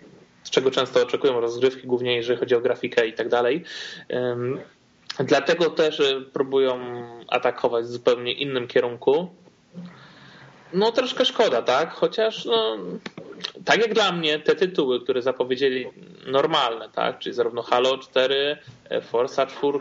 czego 0.51 0.71
często 0.71 1.03
oczekują 1.03 1.41
rozgrywki, 1.41 1.87
głównie 1.87 2.17
jeżeli 2.17 2.39
chodzi 2.39 2.55
o 2.55 2.61
grafikę 2.61 3.07
i 3.07 3.13
tak 3.13 3.29
dalej. 3.29 3.65
Dlatego 5.19 5.71
też 5.71 6.01
y, 6.01 6.23
próbują 6.33 6.79
atakować 7.29 7.85
w 7.85 7.89
zupełnie 7.89 8.33
innym 8.33 8.69
kierunku. 8.69 9.29
No 10.73 10.93
troszkę 10.93 11.25
szkoda, 11.25 11.63
tak? 11.63 11.93
Chociaż 11.93 12.45
no, 12.45 12.77
tak 13.65 13.81
jak 13.81 13.95
dla 13.95 14.13
mnie 14.13 14.39
te 14.39 14.55
tytuły, 14.55 15.01
które 15.01 15.23
zapowiedzieli 15.23 15.87
normalne, 16.27 16.89
tak? 16.89 17.19
Czyli 17.19 17.35
zarówno 17.35 17.63
Halo 17.63 17.99
4, 17.99 18.57
e, 18.91 19.01
Forza 19.01 19.47
4, 19.47 19.79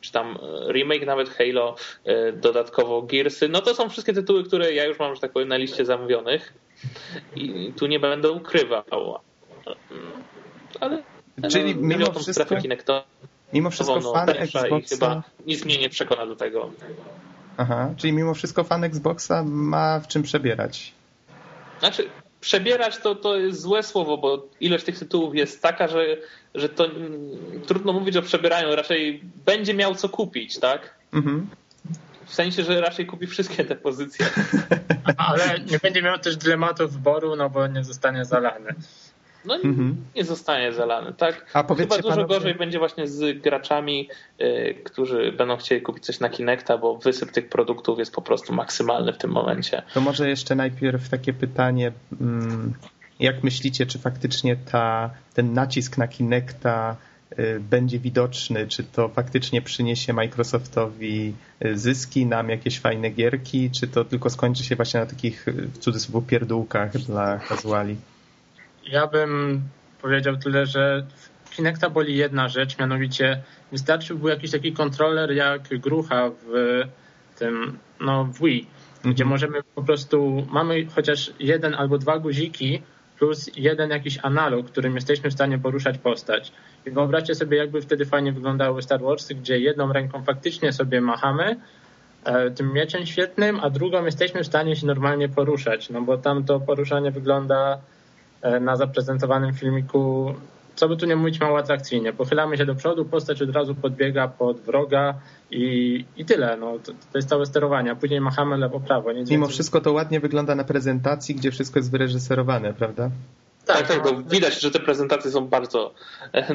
czy 0.00 0.12
tam 0.12 0.38
e, 0.68 0.72
remake 0.72 1.06
nawet 1.06 1.30
Halo, 1.30 1.76
e, 2.04 2.32
dodatkowo 2.32 3.02
Gearsy, 3.02 3.48
no 3.48 3.60
to 3.60 3.74
są 3.74 3.88
wszystkie 3.88 4.12
tytuły, 4.12 4.44
które 4.44 4.72
ja 4.72 4.84
już 4.84 4.98
mam, 4.98 5.14
że 5.14 5.20
tak 5.20 5.32
powiem, 5.32 5.48
na 5.48 5.56
liście 5.56 5.84
zamówionych 5.84 6.52
i 7.36 7.72
tu 7.76 7.86
nie 7.86 8.00
będę 8.00 8.30
ukrywał. 8.30 9.18
Ale 10.80 11.02
Czyli 11.50 11.74
no, 11.76 11.82
mimo 11.82 12.12
wszystko, 12.12 12.56
mimo 13.52 13.70
wszystko 13.70 14.00
no, 14.00 14.12
fan 14.12 14.30
Xboxa... 14.30 14.76
i 14.76 14.82
chyba 14.82 15.22
nic 15.46 15.64
mnie 15.64 15.78
nie 15.78 15.88
przekona 15.88 16.26
do 16.26 16.36
tego. 16.36 16.70
Aha, 17.56 17.94
czyli 17.96 18.12
mimo 18.12 18.34
wszystko 18.34 18.64
fan 18.64 18.84
Xboxa 18.84 19.44
ma 19.46 20.00
w 20.00 20.08
czym 20.08 20.22
przebierać. 20.22 20.92
Znaczy, 21.78 22.08
przebierać 22.44 22.98
to, 22.98 23.14
to 23.14 23.36
jest 23.36 23.60
złe 23.60 23.82
słowo, 23.82 24.18
bo 24.18 24.48
ilość 24.60 24.84
tych 24.84 24.98
tytułów 24.98 25.34
jest 25.34 25.62
taka, 25.62 25.88
że, 25.88 26.16
że 26.54 26.68
to 26.68 26.86
trudno 27.66 27.92
mówić 27.92 28.16
o 28.16 28.22
przebieraniu, 28.22 28.76
raczej 28.76 29.20
będzie 29.46 29.74
miał 29.74 29.94
co 29.94 30.08
kupić, 30.08 30.58
tak? 30.58 30.94
Mhm. 31.12 31.46
W 32.26 32.34
sensie, 32.34 32.64
że 32.64 32.80
raczej 32.80 33.06
kupi 33.06 33.26
wszystkie 33.26 33.64
te 33.64 33.76
pozycje. 33.76 34.26
Ale 35.28 35.60
nie 35.70 35.78
będzie 35.78 36.02
miał 36.02 36.18
też 36.18 36.36
dylematu 36.36 36.88
wyboru, 36.88 37.36
no 37.36 37.50
bo 37.50 37.66
nie 37.66 37.84
zostanie 37.84 38.24
zalany 38.24 38.74
no 39.44 39.54
mhm. 39.54 39.96
nie 40.16 40.24
zostanie 40.24 40.72
zalany, 40.72 41.12
tak? 41.12 41.46
A 41.52 41.62
Chyba 41.62 41.96
dużo 41.96 42.08
panowie... 42.08 42.34
gorzej 42.34 42.54
będzie 42.54 42.78
właśnie 42.78 43.08
z 43.08 43.42
graczami, 43.42 44.08
y, 44.40 44.74
którzy 44.84 45.32
będą 45.32 45.56
chcieli 45.56 45.82
kupić 45.82 46.04
coś 46.04 46.20
na 46.20 46.28
Kinecta, 46.28 46.78
bo 46.78 46.96
wysyp 46.96 47.30
tych 47.30 47.48
produktów 47.48 47.98
jest 47.98 48.14
po 48.14 48.22
prostu 48.22 48.54
maksymalny 48.54 49.12
w 49.12 49.18
tym 49.18 49.30
momencie. 49.30 49.82
To 49.94 50.00
może 50.00 50.28
jeszcze 50.28 50.54
najpierw 50.54 51.08
takie 51.08 51.32
pytanie, 51.32 51.92
mm, 52.20 52.74
jak 53.20 53.44
myślicie, 53.44 53.86
czy 53.86 53.98
faktycznie 53.98 54.56
ta, 54.56 55.10
ten 55.34 55.52
nacisk 55.52 55.98
na 55.98 56.08
Kinecta 56.08 56.96
y, 57.38 57.60
będzie 57.60 57.98
widoczny, 57.98 58.66
czy 58.66 58.84
to 58.84 59.08
faktycznie 59.08 59.62
przyniesie 59.62 60.12
Microsoftowi 60.12 61.34
y, 61.64 61.78
zyski, 61.78 62.26
nam 62.26 62.48
jakieś 62.48 62.80
fajne 62.80 63.10
gierki, 63.10 63.70
czy 63.70 63.88
to 63.88 64.04
tylko 64.04 64.30
skończy 64.30 64.64
się 64.64 64.76
właśnie 64.76 65.00
na 65.00 65.06
takich 65.06 65.46
w 65.46 65.78
cudzysłowie 65.78 66.26
pierdółkach 66.26 66.98
dla 66.98 67.38
casuali? 67.48 67.96
Ja 68.86 69.06
bym 69.06 69.62
powiedział 70.02 70.36
tyle, 70.36 70.66
że 70.66 71.06
Kinecta 71.50 71.90
boli 71.90 72.16
jedna 72.16 72.48
rzecz, 72.48 72.78
mianowicie 72.78 73.42
wystarczyłby 73.72 74.30
jakiś 74.30 74.50
taki 74.50 74.72
kontroler 74.72 75.32
jak 75.32 75.62
grucha 75.78 76.30
w 76.30 76.82
tym, 77.38 77.78
no 78.00 78.24
w 78.24 78.38
Wii, 78.38 78.66
mhm. 78.96 79.14
gdzie 79.14 79.24
możemy 79.24 79.62
po 79.74 79.82
prostu, 79.82 80.46
mamy 80.50 80.86
chociaż 80.94 81.32
jeden 81.38 81.74
albo 81.74 81.98
dwa 81.98 82.18
guziki 82.18 82.82
plus 83.18 83.50
jeden 83.56 83.90
jakiś 83.90 84.18
analog, 84.22 84.66
którym 84.66 84.94
jesteśmy 84.94 85.30
w 85.30 85.32
stanie 85.32 85.58
poruszać 85.58 85.98
postać. 85.98 86.52
I 86.86 86.90
wyobraźcie 86.90 87.34
sobie, 87.34 87.56
jakby 87.56 87.82
wtedy 87.82 88.06
fajnie 88.06 88.32
wyglądały 88.32 88.82
Star 88.82 89.00
Warsy, 89.00 89.34
gdzie 89.34 89.58
jedną 89.58 89.92
ręką 89.92 90.24
faktycznie 90.24 90.72
sobie 90.72 91.00
machamy 91.00 91.56
e, 92.24 92.50
tym 92.50 92.72
mieczem 92.72 93.06
świetnym, 93.06 93.60
a 93.60 93.70
drugą 93.70 94.04
jesteśmy 94.04 94.42
w 94.42 94.46
stanie 94.46 94.76
się 94.76 94.86
normalnie 94.86 95.28
poruszać, 95.28 95.90
no 95.90 96.00
bo 96.02 96.18
tam 96.18 96.44
to 96.44 96.60
poruszanie 96.60 97.10
wygląda 97.10 97.78
na 98.60 98.76
zaprezentowanym 98.76 99.54
filmiku, 99.54 100.34
co 100.76 100.88
by 100.88 100.96
tu 100.96 101.06
nie 101.06 101.16
mówić, 101.16 101.40
mało 101.40 101.58
atrakcyjnie. 101.58 102.12
Pochylamy 102.12 102.56
się 102.56 102.66
do 102.66 102.74
przodu, 102.74 103.04
postać 103.04 103.42
od 103.42 103.50
razu 103.50 103.74
podbiega 103.74 104.28
pod 104.28 104.60
wroga 104.60 105.14
i, 105.50 106.04
i 106.16 106.24
tyle. 106.24 106.56
No, 106.56 106.78
to, 106.78 106.92
to 107.12 107.18
jest 107.18 107.28
całe 107.28 107.46
sterowanie, 107.46 107.90
a 107.90 107.94
później 107.94 108.20
machamy 108.20 108.56
lewo, 108.56 108.80
prawo. 108.80 109.12
Nic 109.12 109.30
Mimo 109.30 109.40
więcej. 109.40 109.54
wszystko 109.54 109.80
to 109.80 109.92
ładnie 109.92 110.20
wygląda 110.20 110.54
na 110.54 110.64
prezentacji, 110.64 111.34
gdzie 111.34 111.50
wszystko 111.50 111.78
jest 111.78 111.90
wyreżyserowane, 111.90 112.74
prawda? 112.74 113.10
Tak, 113.66 113.88
tak, 113.88 114.04
no, 114.04 114.22
widać, 114.22 114.60
że 114.60 114.70
te 114.70 114.80
prezentacje 114.80 115.30
są 115.30 115.46
bardzo 115.46 115.94
e, 116.32 116.54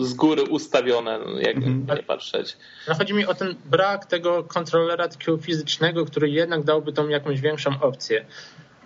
z 0.00 0.14
góry 0.14 0.42
ustawione, 0.42 1.18
jak 1.40 1.56
mhm. 1.56 1.86
nie 1.96 2.02
patrzeć. 2.02 2.56
No 2.88 2.94
chodzi 2.94 3.14
mi 3.14 3.26
o 3.26 3.34
ten 3.34 3.54
brak 3.64 4.06
tego 4.06 4.44
kontrolera 4.44 5.08
takiego 5.08 5.38
fizycznego, 5.38 6.06
który 6.06 6.30
jednak 6.30 6.64
dałby 6.64 6.92
tą 6.92 7.08
jakąś 7.08 7.40
większą 7.40 7.80
opcję. 7.80 8.24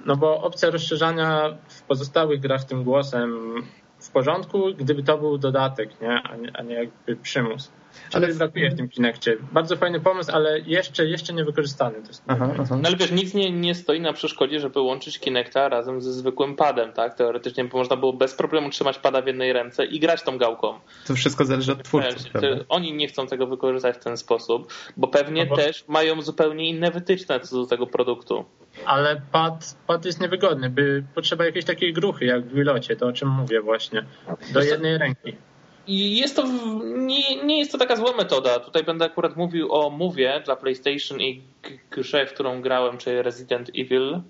No 0.07 0.17
bo 0.17 0.43
opcja 0.43 0.71
rozszerzania 0.71 1.57
w 1.69 1.83
pozostałych 1.83 2.41
grach 2.41 2.65
tym 2.65 2.85
głosem 2.85 3.55
w 3.99 4.11
porządku, 4.11 4.75
gdyby 4.79 5.03
to 5.03 5.19
był 5.19 5.39
dodatek, 5.39 6.01
nie? 6.01 6.23
A, 6.23 6.37
nie, 6.37 6.57
a 6.57 6.63
nie 6.63 6.75
jakby 6.75 7.17
przymus. 7.17 7.73
Ale 8.13 8.35
brakuje 8.35 8.71
w 8.71 8.77
tym 8.77 8.89
Kinectie. 8.89 9.37
Bardzo 9.53 9.77
fajny 9.77 10.01
pomysł, 10.01 10.31
ale 10.35 10.61
jeszcze, 10.61 11.07
jeszcze 11.07 11.33
nie 11.33 11.45
wykorzystany. 11.45 12.03
To 12.03 12.09
jest 12.09 12.23
aha, 12.27 12.55
aha. 12.59 12.77
No 12.83 12.89
ale 12.89 12.97
wiesz, 12.97 13.11
nic 13.11 13.35
nie, 13.35 13.51
nie 13.51 13.75
stoi 13.75 14.01
na 14.01 14.13
przeszkodzie, 14.13 14.61
żeby 14.61 14.81
łączyć 14.81 15.19
Kinecta 15.19 15.69
razem 15.69 16.01
ze 16.01 16.13
zwykłym 16.13 16.57
padem, 16.57 16.93
tak? 16.93 17.15
Teoretycznie 17.15 17.65
można 17.73 17.97
było 17.97 18.13
bez 18.13 18.35
problemu 18.35 18.71
trzymać 18.71 18.99
pada 18.99 19.23
w 19.23 19.27
jednej 19.27 19.53
ręce 19.53 19.85
i 19.85 20.01
grać 20.01 20.23
tą 20.23 20.39
gałką. 20.39 20.75
To 21.07 21.15
wszystko 21.15 21.45
zależy 21.45 21.73
od 21.73 21.83
twórców. 21.83 22.33
Oni 22.69 22.93
nie 22.93 23.09
chcą 23.09 23.27
tego 23.27 23.47
wykorzystać 23.47 23.97
w 23.97 24.05
ten 24.05 24.17
sposób, 24.17 24.73
bo 24.97 25.09
pewnie 25.09 25.45
no 25.45 25.51
bo... 25.51 25.57
też 25.57 25.85
mają 25.89 26.23
zupełnie 26.23 26.69
inne 26.69 26.91
wytyczne 26.91 27.41
co 27.41 27.57
do 27.57 27.67
tego 27.67 27.87
produktu. 27.87 28.45
Ale 28.85 29.21
pad, 29.33 29.77
pad 29.87 30.05
jest 30.05 30.21
niewygodny, 30.21 30.71
by 30.71 31.05
potrzeba 31.15 31.45
jakiejś 31.45 31.65
takiej 31.65 31.93
gruchy, 31.93 32.25
jak 32.25 32.47
w 32.47 32.55
Wilocie, 32.55 32.97
to 32.97 33.07
o 33.07 33.13
czym 33.13 33.29
mówię 33.29 33.61
właśnie, 33.61 34.05
do 34.53 34.63
jednej 34.63 34.99
ręki. 34.99 35.37
I 35.87 36.19
jest 36.19 36.37
to, 36.37 36.45
nie, 36.85 37.45
nie 37.45 37.59
jest 37.59 37.73
to 37.73 37.79
taka 37.79 37.97
zła 37.97 38.13
metoda. 38.17 38.61
Tutaj 38.61 38.85
będę 38.85 39.05
akurat 39.05 39.37
mówił 39.37 39.73
o 39.73 39.91
Mowie 39.91 40.43
dla 40.45 40.57
PlayStation 40.57 41.21
i 41.21 41.43
grze, 41.91 42.27
w 42.27 42.33
którą 42.33 42.61
grałem, 42.61 42.99
czyli 42.99 43.23
Resident 43.23 43.71
Evil 43.79 44.21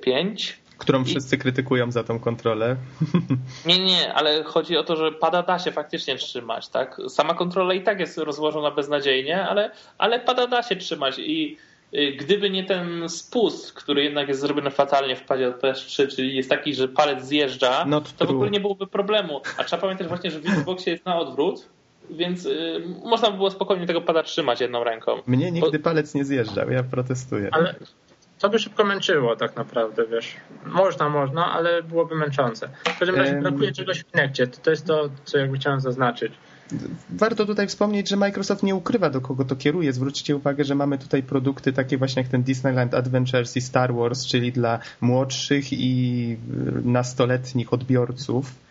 5. 0.00 0.50
Y, 0.50 0.68
którą 0.78 1.04
wszyscy 1.04 1.36
I... 1.36 1.38
krytykują 1.38 1.92
za 1.92 2.04
tą 2.04 2.20
kontrolę. 2.20 2.76
Nie, 3.66 3.78
nie, 3.78 4.14
ale 4.14 4.44
chodzi 4.44 4.76
o 4.76 4.84
to, 4.84 4.96
że 4.96 5.12
pada 5.12 5.42
da 5.42 5.58
się 5.58 5.72
faktycznie 5.72 6.16
trzymać, 6.16 6.68
tak? 6.68 7.00
Sama 7.08 7.34
kontrola 7.34 7.74
i 7.74 7.82
tak 7.82 8.00
jest 8.00 8.18
rozłożona 8.18 8.70
beznadziejnie, 8.70 9.42
ale, 9.42 9.70
ale 9.98 10.20
pada 10.20 10.46
da 10.46 10.62
się 10.62 10.76
trzymać 10.76 11.18
i 11.18 11.56
gdyby 11.92 12.50
nie 12.50 12.64
ten 12.64 13.08
spust, 13.08 13.72
który 13.72 14.04
jednak 14.04 14.28
jest 14.28 14.40
zrobiony 14.40 14.70
fatalnie 14.70 15.16
w 15.16 15.22
padzie 15.22 15.48
od 15.48 15.60
PS3, 15.60 16.08
czyli 16.16 16.36
jest 16.36 16.50
taki, 16.50 16.74
że 16.74 16.88
palec 16.88 17.24
zjeżdża, 17.24 17.84
Not 17.84 18.12
to 18.12 18.24
true. 18.24 18.26
w 18.26 18.30
ogóle 18.30 18.50
nie 18.50 18.60
byłoby 18.60 18.86
problemu. 18.86 19.40
A 19.58 19.64
trzeba 19.64 19.82
pamiętać 19.82 20.08
właśnie, 20.08 20.30
że 20.30 20.40
w 20.40 20.46
Xboxie 20.46 20.92
jest 20.92 21.06
na 21.06 21.18
odwrót, 21.18 21.68
więc 22.10 22.46
y, 22.46 22.82
można 23.04 23.30
by 23.30 23.36
było 23.36 23.50
spokojnie 23.50 23.86
tego 23.86 24.00
pada 24.00 24.22
trzymać 24.22 24.60
jedną 24.60 24.84
ręką. 24.84 25.22
Mnie 25.26 25.50
nigdy 25.50 25.78
Bo... 25.78 25.84
palec 25.84 26.14
nie 26.14 26.24
zjeżdżał, 26.24 26.70
ja 26.70 26.82
protestuję. 26.82 27.48
Ale 27.52 27.74
to 28.38 28.48
by 28.48 28.58
szybko 28.58 28.84
męczyło 28.84 29.36
tak 29.36 29.56
naprawdę, 29.56 30.06
wiesz. 30.06 30.36
Można, 30.66 31.08
można, 31.08 31.52
ale 31.52 31.82
byłoby 31.82 32.14
męczące. 32.14 32.68
W 32.84 32.98
każdym 32.98 33.16
razie 33.16 33.32
brakuje 33.32 33.72
czegoś 33.72 34.00
w 34.00 34.10
Kinectie. 34.10 34.46
To, 34.46 34.60
to 34.60 34.70
jest 34.70 34.86
to, 34.86 35.08
co 35.24 35.38
jakby 35.38 35.56
chciałem 35.56 35.80
zaznaczyć. 35.80 36.32
Warto 37.10 37.46
tutaj 37.46 37.66
wspomnieć, 37.66 38.08
że 38.08 38.16
Microsoft 38.16 38.62
nie 38.62 38.74
ukrywa, 38.74 39.10
do 39.10 39.20
kogo 39.20 39.44
to 39.44 39.56
kieruje. 39.56 39.92
Zwróćcie 39.92 40.36
uwagę, 40.36 40.64
że 40.64 40.74
mamy 40.74 40.98
tutaj 40.98 41.22
produkty 41.22 41.72
takie 41.72 41.98
właśnie 41.98 42.22
jak 42.22 42.30
ten 42.30 42.42
Disneyland 42.42 42.94
Adventures 42.94 43.56
i 43.56 43.60
Star 43.60 43.94
Wars, 43.94 44.26
czyli 44.26 44.52
dla 44.52 44.78
młodszych 45.00 45.72
i 45.72 46.36
nastoletnich 46.84 47.72
odbiorców 47.72 48.67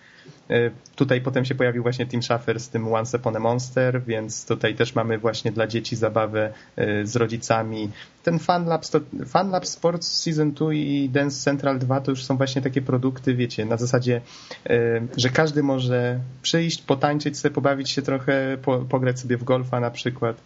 tutaj 0.95 1.21
potem 1.21 1.45
się 1.45 1.55
pojawił 1.55 1.83
właśnie 1.83 2.07
Tim 2.07 2.23
Schafer 2.23 2.59
z 2.59 2.69
tym 2.69 2.93
Once 2.93 3.17
Upon 3.17 3.35
a 3.35 3.39
Monster, 3.39 4.03
więc 4.03 4.45
tutaj 4.45 4.75
też 4.75 4.95
mamy 4.95 5.17
właśnie 5.17 5.51
dla 5.51 5.67
dzieci 5.67 5.95
zabawę 5.95 6.53
e, 6.75 7.05
z 7.05 7.15
rodzicami. 7.15 7.89
Ten 8.23 8.39
FunLab, 8.39 8.85
FunLab 9.25 9.67
Sports 9.67 10.23
Season 10.23 10.51
2 10.51 10.73
i 10.73 11.09
Dance 11.09 11.43
Central 11.43 11.79
2 11.79 12.01
to 12.01 12.11
już 12.11 12.25
są 12.25 12.37
właśnie 12.37 12.61
takie 12.61 12.81
produkty, 12.81 13.35
wiecie, 13.35 13.65
na 13.65 13.77
zasadzie, 13.77 14.21
e, 14.69 15.01
że 15.17 15.29
każdy 15.29 15.63
może 15.63 16.19
przyjść, 16.41 16.81
potańczyć 16.81 17.37
sobie, 17.37 17.55
pobawić 17.55 17.89
się 17.89 18.01
trochę, 18.01 18.57
po, 18.61 18.77
pograć 18.77 19.19
sobie 19.19 19.37
w 19.37 19.43
golfa 19.43 19.79
na 19.79 19.91
przykład. 19.91 20.37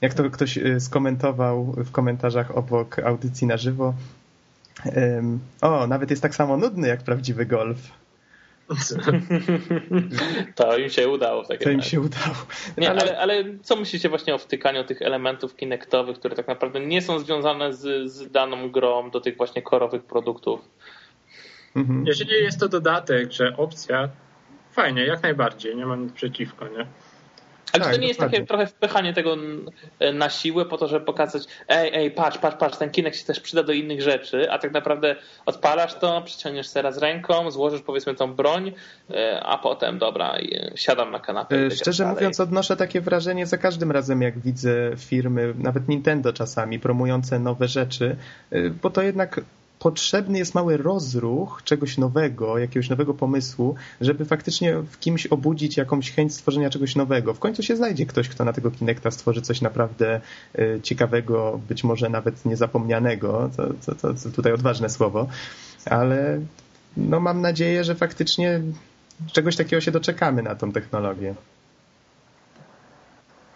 Jak 0.00 0.14
to 0.14 0.30
ktoś 0.30 0.58
skomentował 0.78 1.64
w 1.64 1.90
komentarzach 1.90 2.56
obok 2.56 2.98
audycji 2.98 3.46
na 3.46 3.56
żywo, 3.56 3.94
o, 5.60 5.86
nawet 5.86 6.10
jest 6.10 6.22
tak 6.22 6.34
samo 6.34 6.56
nudny 6.56 6.88
jak 6.88 7.02
prawdziwy 7.02 7.46
golf. 7.46 8.03
to 10.54 10.78
im 10.78 10.90
się 10.90 11.08
udało. 11.08 11.44
to 11.62 11.70
im 11.70 11.82
się 11.82 12.00
udało. 12.00 12.36
Nie, 12.78 12.90
ale... 12.90 13.18
ale... 13.18 13.44
co 13.62 13.76
myślicie 13.76 14.08
właśnie 14.08 14.34
o 14.34 14.38
wtykaniu 14.38 14.84
tych 14.84 15.02
elementów 15.02 15.56
kinektowych, 15.56 16.18
które 16.18 16.36
tak 16.36 16.48
naprawdę 16.48 16.80
nie 16.80 17.02
są 17.02 17.18
związane 17.18 17.74
z, 17.74 18.10
z 18.10 18.30
daną 18.30 18.70
grą 18.70 19.10
do 19.10 19.20
tych 19.20 19.36
właśnie 19.36 19.62
korowych 19.62 20.04
produktów? 20.04 20.60
Mhm. 21.76 22.06
Jeżeli 22.06 22.32
jest 22.32 22.60
to 22.60 22.68
dodatek, 22.68 23.32
że 23.32 23.56
opcja, 23.56 24.08
fajnie, 24.72 25.06
jak 25.06 25.22
najbardziej, 25.22 25.76
nie 25.76 25.86
mam 25.86 26.02
nic 26.02 26.12
przeciwko, 26.12 26.68
nie? 26.68 26.86
Ale 27.74 27.84
tak, 27.84 27.94
to 27.94 28.00
nie 28.00 28.08
jest 28.08 28.20
takie 28.20 28.46
trochę 28.46 28.66
wpychanie 28.66 29.12
tego 29.12 29.36
na 30.14 30.30
siłę 30.30 30.64
po 30.64 30.78
to, 30.78 30.88
żeby 30.88 31.06
pokazać 31.06 31.42
ej, 31.68 31.94
ej, 31.94 32.10
patrz, 32.10 32.38
patrz, 32.38 32.56
patrz, 32.56 32.78
ten 32.78 32.90
kinek 32.90 33.14
się 33.14 33.24
też 33.24 33.40
przyda 33.40 33.62
do 33.62 33.72
innych 33.72 34.02
rzeczy, 34.02 34.50
a 34.50 34.58
tak 34.58 34.72
naprawdę 34.72 35.16
odpalasz 35.46 35.94
to, 35.94 36.22
przyciągniesz 36.22 36.70
teraz 36.70 36.98
ręką, 36.98 37.50
złożysz 37.50 37.82
powiedzmy 37.82 38.14
tą 38.14 38.34
broń, 38.34 38.72
e, 39.10 39.40
a 39.44 39.58
potem 39.58 39.98
dobra, 39.98 40.34
siadam 40.74 41.10
na 41.10 41.20
kanapie. 41.20 41.56
E, 41.56 41.70
szczerze 41.70 42.06
mówiąc 42.06 42.40
odnoszę 42.40 42.76
takie 42.76 43.00
wrażenie 43.00 43.46
za 43.46 43.58
każdym 43.58 43.90
razem 43.92 44.22
jak 44.22 44.38
widzę 44.38 44.90
firmy, 44.96 45.54
nawet 45.58 45.88
Nintendo 45.88 46.32
czasami 46.32 46.78
promujące 46.78 47.38
nowe 47.38 47.68
rzeczy, 47.68 48.16
e, 48.50 48.70
bo 48.70 48.90
to 48.90 49.02
jednak 49.02 49.40
potrzebny 49.84 50.38
jest 50.38 50.54
mały 50.54 50.76
rozruch 50.76 51.62
czegoś 51.64 51.98
nowego, 51.98 52.58
jakiegoś 52.58 52.88
nowego 52.88 53.14
pomysłu, 53.14 53.74
żeby 54.00 54.24
faktycznie 54.24 54.74
w 54.76 54.98
kimś 54.98 55.26
obudzić 55.26 55.76
jakąś 55.76 56.12
chęć 56.12 56.34
stworzenia 56.34 56.70
czegoś 56.70 56.96
nowego. 56.96 57.34
W 57.34 57.38
końcu 57.38 57.62
się 57.62 57.76
znajdzie 57.76 58.06
ktoś, 58.06 58.28
kto 58.28 58.44
na 58.44 58.52
tego 58.52 58.70
Kinecta 58.70 59.10
stworzy 59.10 59.42
coś 59.42 59.60
naprawdę 59.60 60.20
y, 60.58 60.80
ciekawego, 60.82 61.60
być 61.68 61.84
może 61.84 62.08
nawet 62.08 62.44
niezapomnianego. 62.44 63.50
To, 63.56 63.66
to, 63.86 63.94
to, 63.94 64.14
to 64.14 64.30
tutaj 64.30 64.52
odważne 64.52 64.90
słowo, 64.90 65.26
ale 65.84 66.40
no 66.96 67.20
mam 67.20 67.40
nadzieję, 67.40 67.84
że 67.84 67.94
faktycznie 67.94 68.60
czegoś 69.32 69.56
takiego 69.56 69.80
się 69.80 69.90
doczekamy 69.90 70.42
na 70.42 70.54
tą 70.54 70.72
technologię 70.72 71.34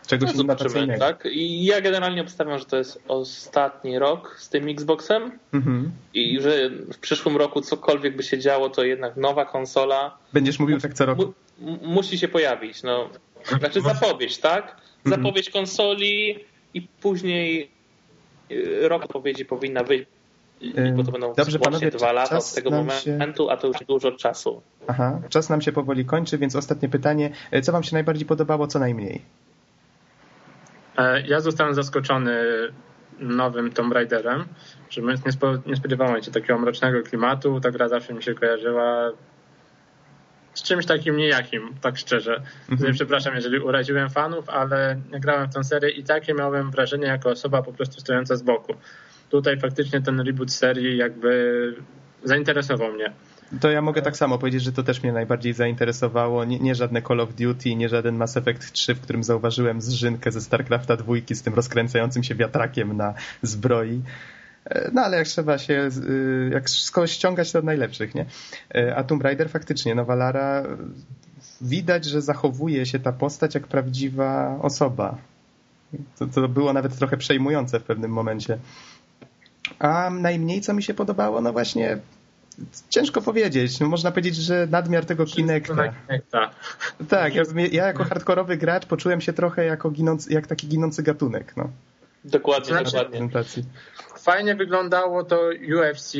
czegoś 0.09 0.35
no, 0.35 0.43
innowacyjnego. 0.43 1.01
Tak? 1.01 1.29
I 1.33 1.65
ja 1.65 1.81
generalnie 1.81 2.23
obstawiam, 2.23 2.59
że 2.59 2.65
to 2.65 2.77
jest 2.77 3.03
ostatni 3.09 3.99
rok 3.99 4.37
z 4.39 4.49
tym 4.49 4.69
Xboxem 4.69 5.31
mhm. 5.53 5.91
i 6.15 6.41
że 6.41 6.71
w 6.71 6.99
przyszłym 6.99 7.37
roku 7.37 7.61
cokolwiek 7.61 8.17
by 8.17 8.23
się 8.23 8.39
działo, 8.39 8.71
to 8.71 8.85
jednak 8.85 9.17
nowa 9.17 9.45
konsola. 9.45 10.17
Będziesz 10.33 10.59
mówił 10.59 10.81
tak 10.81 10.95
co 10.95 11.07
roku? 11.07 11.35
Mu, 11.59 11.79
musi 11.83 12.19
się 12.19 12.29
pojawić. 12.29 12.83
No. 12.83 13.09
Znaczy 13.59 13.81
zapowiedź, 13.81 14.39
tak? 14.39 14.77
Mhm. 15.05 15.23
Zapowiedź 15.23 15.51
konsoli 15.51 16.45
i 16.75 16.83
później 16.83 17.71
y, 18.51 18.89
rok 18.89 19.05
odpowiedzi 19.05 19.45
powinna 19.45 19.85
wyjść 19.85 20.07
bo 20.97 21.05
to 21.05 21.13
będą 21.13 21.35
Dobrze, 21.35 21.59
panowie, 21.59 21.91
dwa 21.91 22.13
lata 22.13 22.39
od 22.39 22.55
tego 22.55 22.71
momentu, 22.71 23.45
się... 23.45 23.51
a 23.51 23.57
to 23.57 23.67
już 23.67 23.77
dużo 23.89 24.13
czasu. 24.13 24.63
Aha, 24.87 25.21
czas 25.29 25.49
nam 25.49 25.61
się 25.61 25.73
powoli 25.73 26.05
kończy, 26.05 26.39
więc 26.39 26.57
ostatnie 26.57 26.89
pytanie. 26.89 27.31
Co 27.63 27.73
wam 27.73 27.83
się 27.83 27.97
najbardziej 27.97 28.27
podobało, 28.27 28.67
co 28.67 28.79
najmniej? 28.79 29.23
E, 30.99 31.21
ja 31.21 31.41
zostałem 31.41 31.75
zaskoczony 31.75 32.43
nowym 33.19 33.73
Tomb 33.73 33.95
Raiderem, 33.95 34.45
że 34.91 35.03
nie, 35.03 35.33
spo, 35.33 35.53
nie 35.67 35.77
spodziewałem 35.77 36.23
się 36.23 36.31
takiego 36.31 36.59
mrocznego 36.59 37.03
klimatu. 37.03 37.61
Ta 37.61 37.71
gra 37.71 37.89
zawsze 37.89 38.15
mi 38.15 38.23
się 38.23 38.35
kojarzyła 38.35 39.13
z 40.55 40.63
czymś 40.63 40.87
takim 40.87 41.17
nijakim, 41.17 41.75
tak 41.81 41.99
szczerze. 41.99 42.43
Mhm. 42.71 42.95
Przepraszam, 42.95 43.35
jeżeli 43.35 43.59
uraziłem 43.59 44.11
fanów, 44.11 44.49
ale 44.49 45.01
grałem 45.11 45.51
w 45.51 45.55
tę 45.55 45.65
serię 45.65 45.91
i 45.91 46.05
takie 46.05 46.35
miałem 46.35 46.71
wrażenie 46.71 47.07
jako 47.07 47.31
osoba 47.31 47.63
po 47.63 47.73
prostu 47.73 48.01
stojąca 48.01 48.37
z 48.37 48.43
boku. 48.43 48.75
Tutaj 49.31 49.61
faktycznie 49.61 50.01
ten 50.01 50.21
reboot 50.21 50.53
serii 50.53 50.97
jakby 50.97 51.75
zainteresował 52.25 52.93
mnie. 52.93 53.13
To 53.61 53.71
ja 53.71 53.83
mogę 53.83 54.03
tak 54.03 54.17
samo 54.17 54.39
powiedzieć, 54.39 54.63
że 54.63 54.73
to 54.73 54.83
też 54.83 55.03
mnie 55.03 55.13
najbardziej 55.13 55.53
zainteresowało. 55.53 56.45
Nie, 56.45 56.59
nie, 56.59 56.75
żadne 56.75 57.03
Call 57.03 57.21
of 57.21 57.35
Duty, 57.35 57.75
nie 57.75 57.89
żaden 57.89 58.17
Mass 58.17 58.37
Effect 58.37 58.73
3, 58.73 58.95
w 58.95 59.01
którym 59.01 59.25
zauważyłem 59.25 59.81
zżynkę 59.81 60.33
ze 60.33 60.41
StarCrafta 60.41 60.97
2 60.97 61.15
z 61.33 61.43
tym 61.43 61.55
rozkręcającym 61.55 62.23
się 62.23 62.35
wiatrakiem 62.35 62.97
na 62.97 63.15
zbroi. 63.43 64.03
E, 64.65 64.91
no 64.93 65.03
ale 65.03 65.17
jak 65.17 65.27
trzeba 65.27 65.59
się, 65.59 65.89
y, 66.09 66.51
jak 66.53 66.65
ściągać, 67.07 67.53
to 67.53 67.59
od 67.59 67.65
najlepszych, 67.65 68.15
nie? 68.15 68.27
E, 68.75 68.97
a 68.97 69.05
Tomb 69.05 69.23
Raider 69.23 69.51
faktycznie, 69.51 69.95
no 69.95 70.15
Lara, 70.15 70.63
widać, 71.61 72.05
że 72.05 72.23
zachowuje 72.23 72.87
się 72.87 72.99
ta 72.99 73.13
postać 73.13 73.55
jak 73.55 73.67
prawdziwa 73.67 74.59
osoba. 74.63 75.19
To, 76.19 76.27
to 76.27 76.49
było 76.49 76.73
nawet 76.73 76.99
trochę 76.99 77.17
przejmujące 77.17 77.81
w 77.81 77.83
pewnym 77.83 78.11
momencie. 78.11 78.59
A 79.79 80.11
najmniej 80.11 80.61
co 80.61 80.75
mi 80.75 80.83
się 80.83 80.95
podobało, 80.95 81.41
no 81.41 81.53
właśnie 81.53 81.99
ciężko 82.89 83.23
powiedzieć. 83.23 83.81
No, 83.81 83.89
można 83.89 84.11
powiedzieć, 84.11 84.37
że 84.37 84.67
nadmiar 84.71 85.05
tego 85.05 85.25
Kinecta. 85.27 85.93
Tak, 87.09 87.35
ja, 87.35 87.43
ja, 87.73 87.87
jako 87.87 88.05
hardkorowy 88.05 88.57
gracz 88.57 88.87
poczułem 88.87 89.21
się 89.21 89.33
trochę 89.33 89.65
jako 89.65 89.91
ginący, 89.91 90.33
jak 90.33 90.47
taki 90.47 90.69
ginący 90.69 91.03
gatunek. 91.03 91.57
No. 91.57 91.71
Dokładnie, 92.25 92.67
znaczy, 92.67 92.93
dokładnie. 92.93 93.29
Fajnie 94.19 94.55
wyglądało 94.55 95.25
to 95.25 95.51
UFC, 95.79 96.15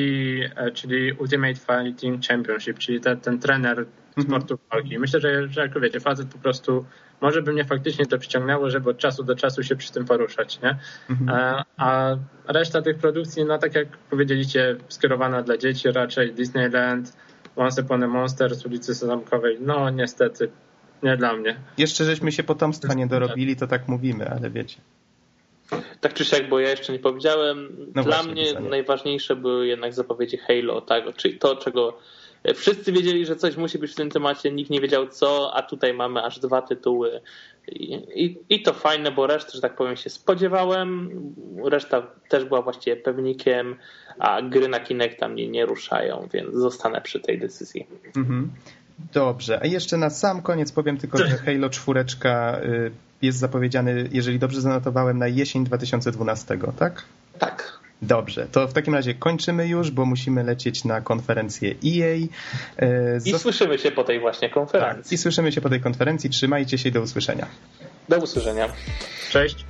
e, 0.57 0.71
czyli 0.71 1.13
Ultimate 1.13 1.55
Fighting 1.55 2.27
Championship, 2.27 2.79
czyli 2.79 3.01
te, 3.01 3.17
ten 3.17 3.39
trener 3.39 3.79
mhm. 3.79 4.27
sportu 4.27 4.59
walki. 4.71 4.99
Myślę, 4.99 5.21
że, 5.21 5.49
że 5.49 5.61
jak 5.61 5.81
wiecie, 5.81 6.01
facet 6.01 6.29
po 6.29 6.39
prostu 6.39 6.85
może 7.21 7.43
by 7.43 7.53
mnie 7.53 7.65
faktycznie 7.65 8.07
to 8.07 8.19
przyciągnęło, 8.19 8.71
żeby 8.71 8.91
od 8.91 8.99
czasu 8.99 9.25
do 9.25 9.37
czasu 9.37 9.63
się 9.63 9.77
przy 9.77 9.93
tym 9.93 10.05
poruszać, 10.05 10.61
nie? 10.61 10.79
Mhm. 11.11 11.29
A, 11.29 11.65
a 11.77 12.17
reszta 12.53 12.83
tych 12.83 12.99
produkcji, 12.99 13.45
no 13.45 13.59
tak 13.59 13.75
jak 13.75 13.89
powiedzieliście, 14.11 14.77
skierowana 14.89 15.43
dla 15.43 15.57
dzieci 15.57 15.93
raczej 15.93 16.33
Disneyland, 16.33 17.17
Once 17.57 17.83
Upon 17.83 18.03
a 18.03 18.07
Monster 18.07 18.55
z 18.55 18.67
ulicy 18.67 18.95
Zamkowej, 18.95 19.59
no 19.61 19.91
niestety 19.91 20.51
nie 21.03 21.17
dla 21.17 21.37
mnie. 21.37 21.57
Jeszcze 21.79 22.05
żeśmy 22.05 22.33
się 22.33 22.43
potomstwa 22.43 22.95
nie 22.95 23.07
dorobili, 23.07 23.57
to 23.57 23.67
tak 23.67 23.89
mówimy, 23.89 24.29
ale 24.29 24.51
wiecie. 24.51 24.81
Tak 26.01 26.15
czy 26.15 26.25
siak, 26.25 26.49
bo 26.49 26.61
ja 26.61 26.71
jeszcze 26.71 26.93
nie 26.93 26.99
powiedziałem. 26.99 27.69
No 27.95 28.03
Dla 28.03 28.17
właśnie, 28.17 28.33
mnie 28.33 28.45
pisanie. 28.45 28.69
najważniejsze 28.69 29.37
były 29.37 29.67
jednak 29.67 29.95
zapowiedzi 29.95 30.37
Halo, 30.37 30.81
tak? 30.81 31.17
Czyli 31.17 31.39
to, 31.39 31.57
czego 31.57 31.99
Wszyscy 32.55 32.93
wiedzieli, 32.93 33.27
że 33.27 33.37
coś 33.37 33.57
musi 33.57 33.79
być 33.79 33.93
w 33.93 33.95
tym 33.95 34.11
temacie, 34.11 34.53
nikt 34.53 34.71
nie 34.71 34.81
wiedział 34.81 35.07
co, 35.07 35.55
a 35.55 35.63
tutaj 35.63 35.95
mamy 35.95 36.23
aż 36.23 36.39
dwa 36.39 36.63
tytuły. 36.63 37.21
I, 37.69 37.95
i, 37.95 38.39
I, 38.49 38.63
to 38.63 38.73
fajne, 38.73 39.13
bo 39.13 39.27
resztę, 39.27 39.51
że 39.55 39.61
tak 39.61 39.77
powiem, 39.77 39.97
się 39.97 40.11
spodziewałem. 40.11 41.11
Reszta 41.65 42.03
też 42.29 42.45
była 42.45 42.63
właściwie 42.63 42.97
pewnikiem, 42.97 43.77
a 44.19 44.43
gry 44.43 44.69
na 44.69 44.81
Kinecta 44.81 45.29
mnie 45.29 45.49
nie 45.49 45.67
ruszają, 45.67 46.29
więc 46.33 46.55
zostanę 46.55 47.01
przy 47.01 47.21
tej 47.21 47.39
decyzji. 47.39 47.87
Mhm. 48.17 48.51
Dobrze, 49.13 49.61
a 49.63 49.67
jeszcze 49.67 49.97
na 49.97 50.11
sam 50.11 50.43
koniec 50.43 50.73
powiem 50.73 50.99
tylko, 50.99 51.19
że 51.19 51.29
Halo 51.47 51.71
4 51.71 52.01
y, 52.01 52.91
jest 53.23 53.39
zapowiedziany, 53.39 54.09
jeżeli 54.13 54.39
dobrze 54.39 54.61
zanotowałem, 54.61 55.19
na 55.19 55.29
jesień 55.29 55.65
2012, 55.65 56.59
tak? 56.79 57.05
Tak. 57.39 57.79
Dobrze, 58.03 58.47
to 58.53 58.69
w 58.69 58.73
takim 58.73 58.95
razie 58.95 59.15
kończymy 59.15 59.67
już, 59.69 59.91
bo 59.91 60.05
musimy 60.05 60.45
lecieć 60.45 60.85
na 60.85 61.01
konferencję 61.01 61.71
EA. 61.71 62.17
E, 62.79 63.19
I 63.25 63.39
słyszymy 63.39 63.79
się 63.79 63.91
po 63.91 64.05
tej 64.05 64.21
właśnie 64.21 64.51
konferencji. 64.51 65.05
Tak, 65.05 65.13
I 65.13 65.19
słyszymy 65.19 65.53
się 65.53 65.61
po 65.61 65.69
tej 65.69 65.81
konferencji. 65.81 66.31
Trzymajcie 66.31 66.79
się 66.79 66.89
i 66.89 66.93
do 66.93 67.01
usłyszenia. 67.01 67.47
Do 68.09 68.19
usłyszenia. 68.19 68.69
Cześć. 69.31 69.65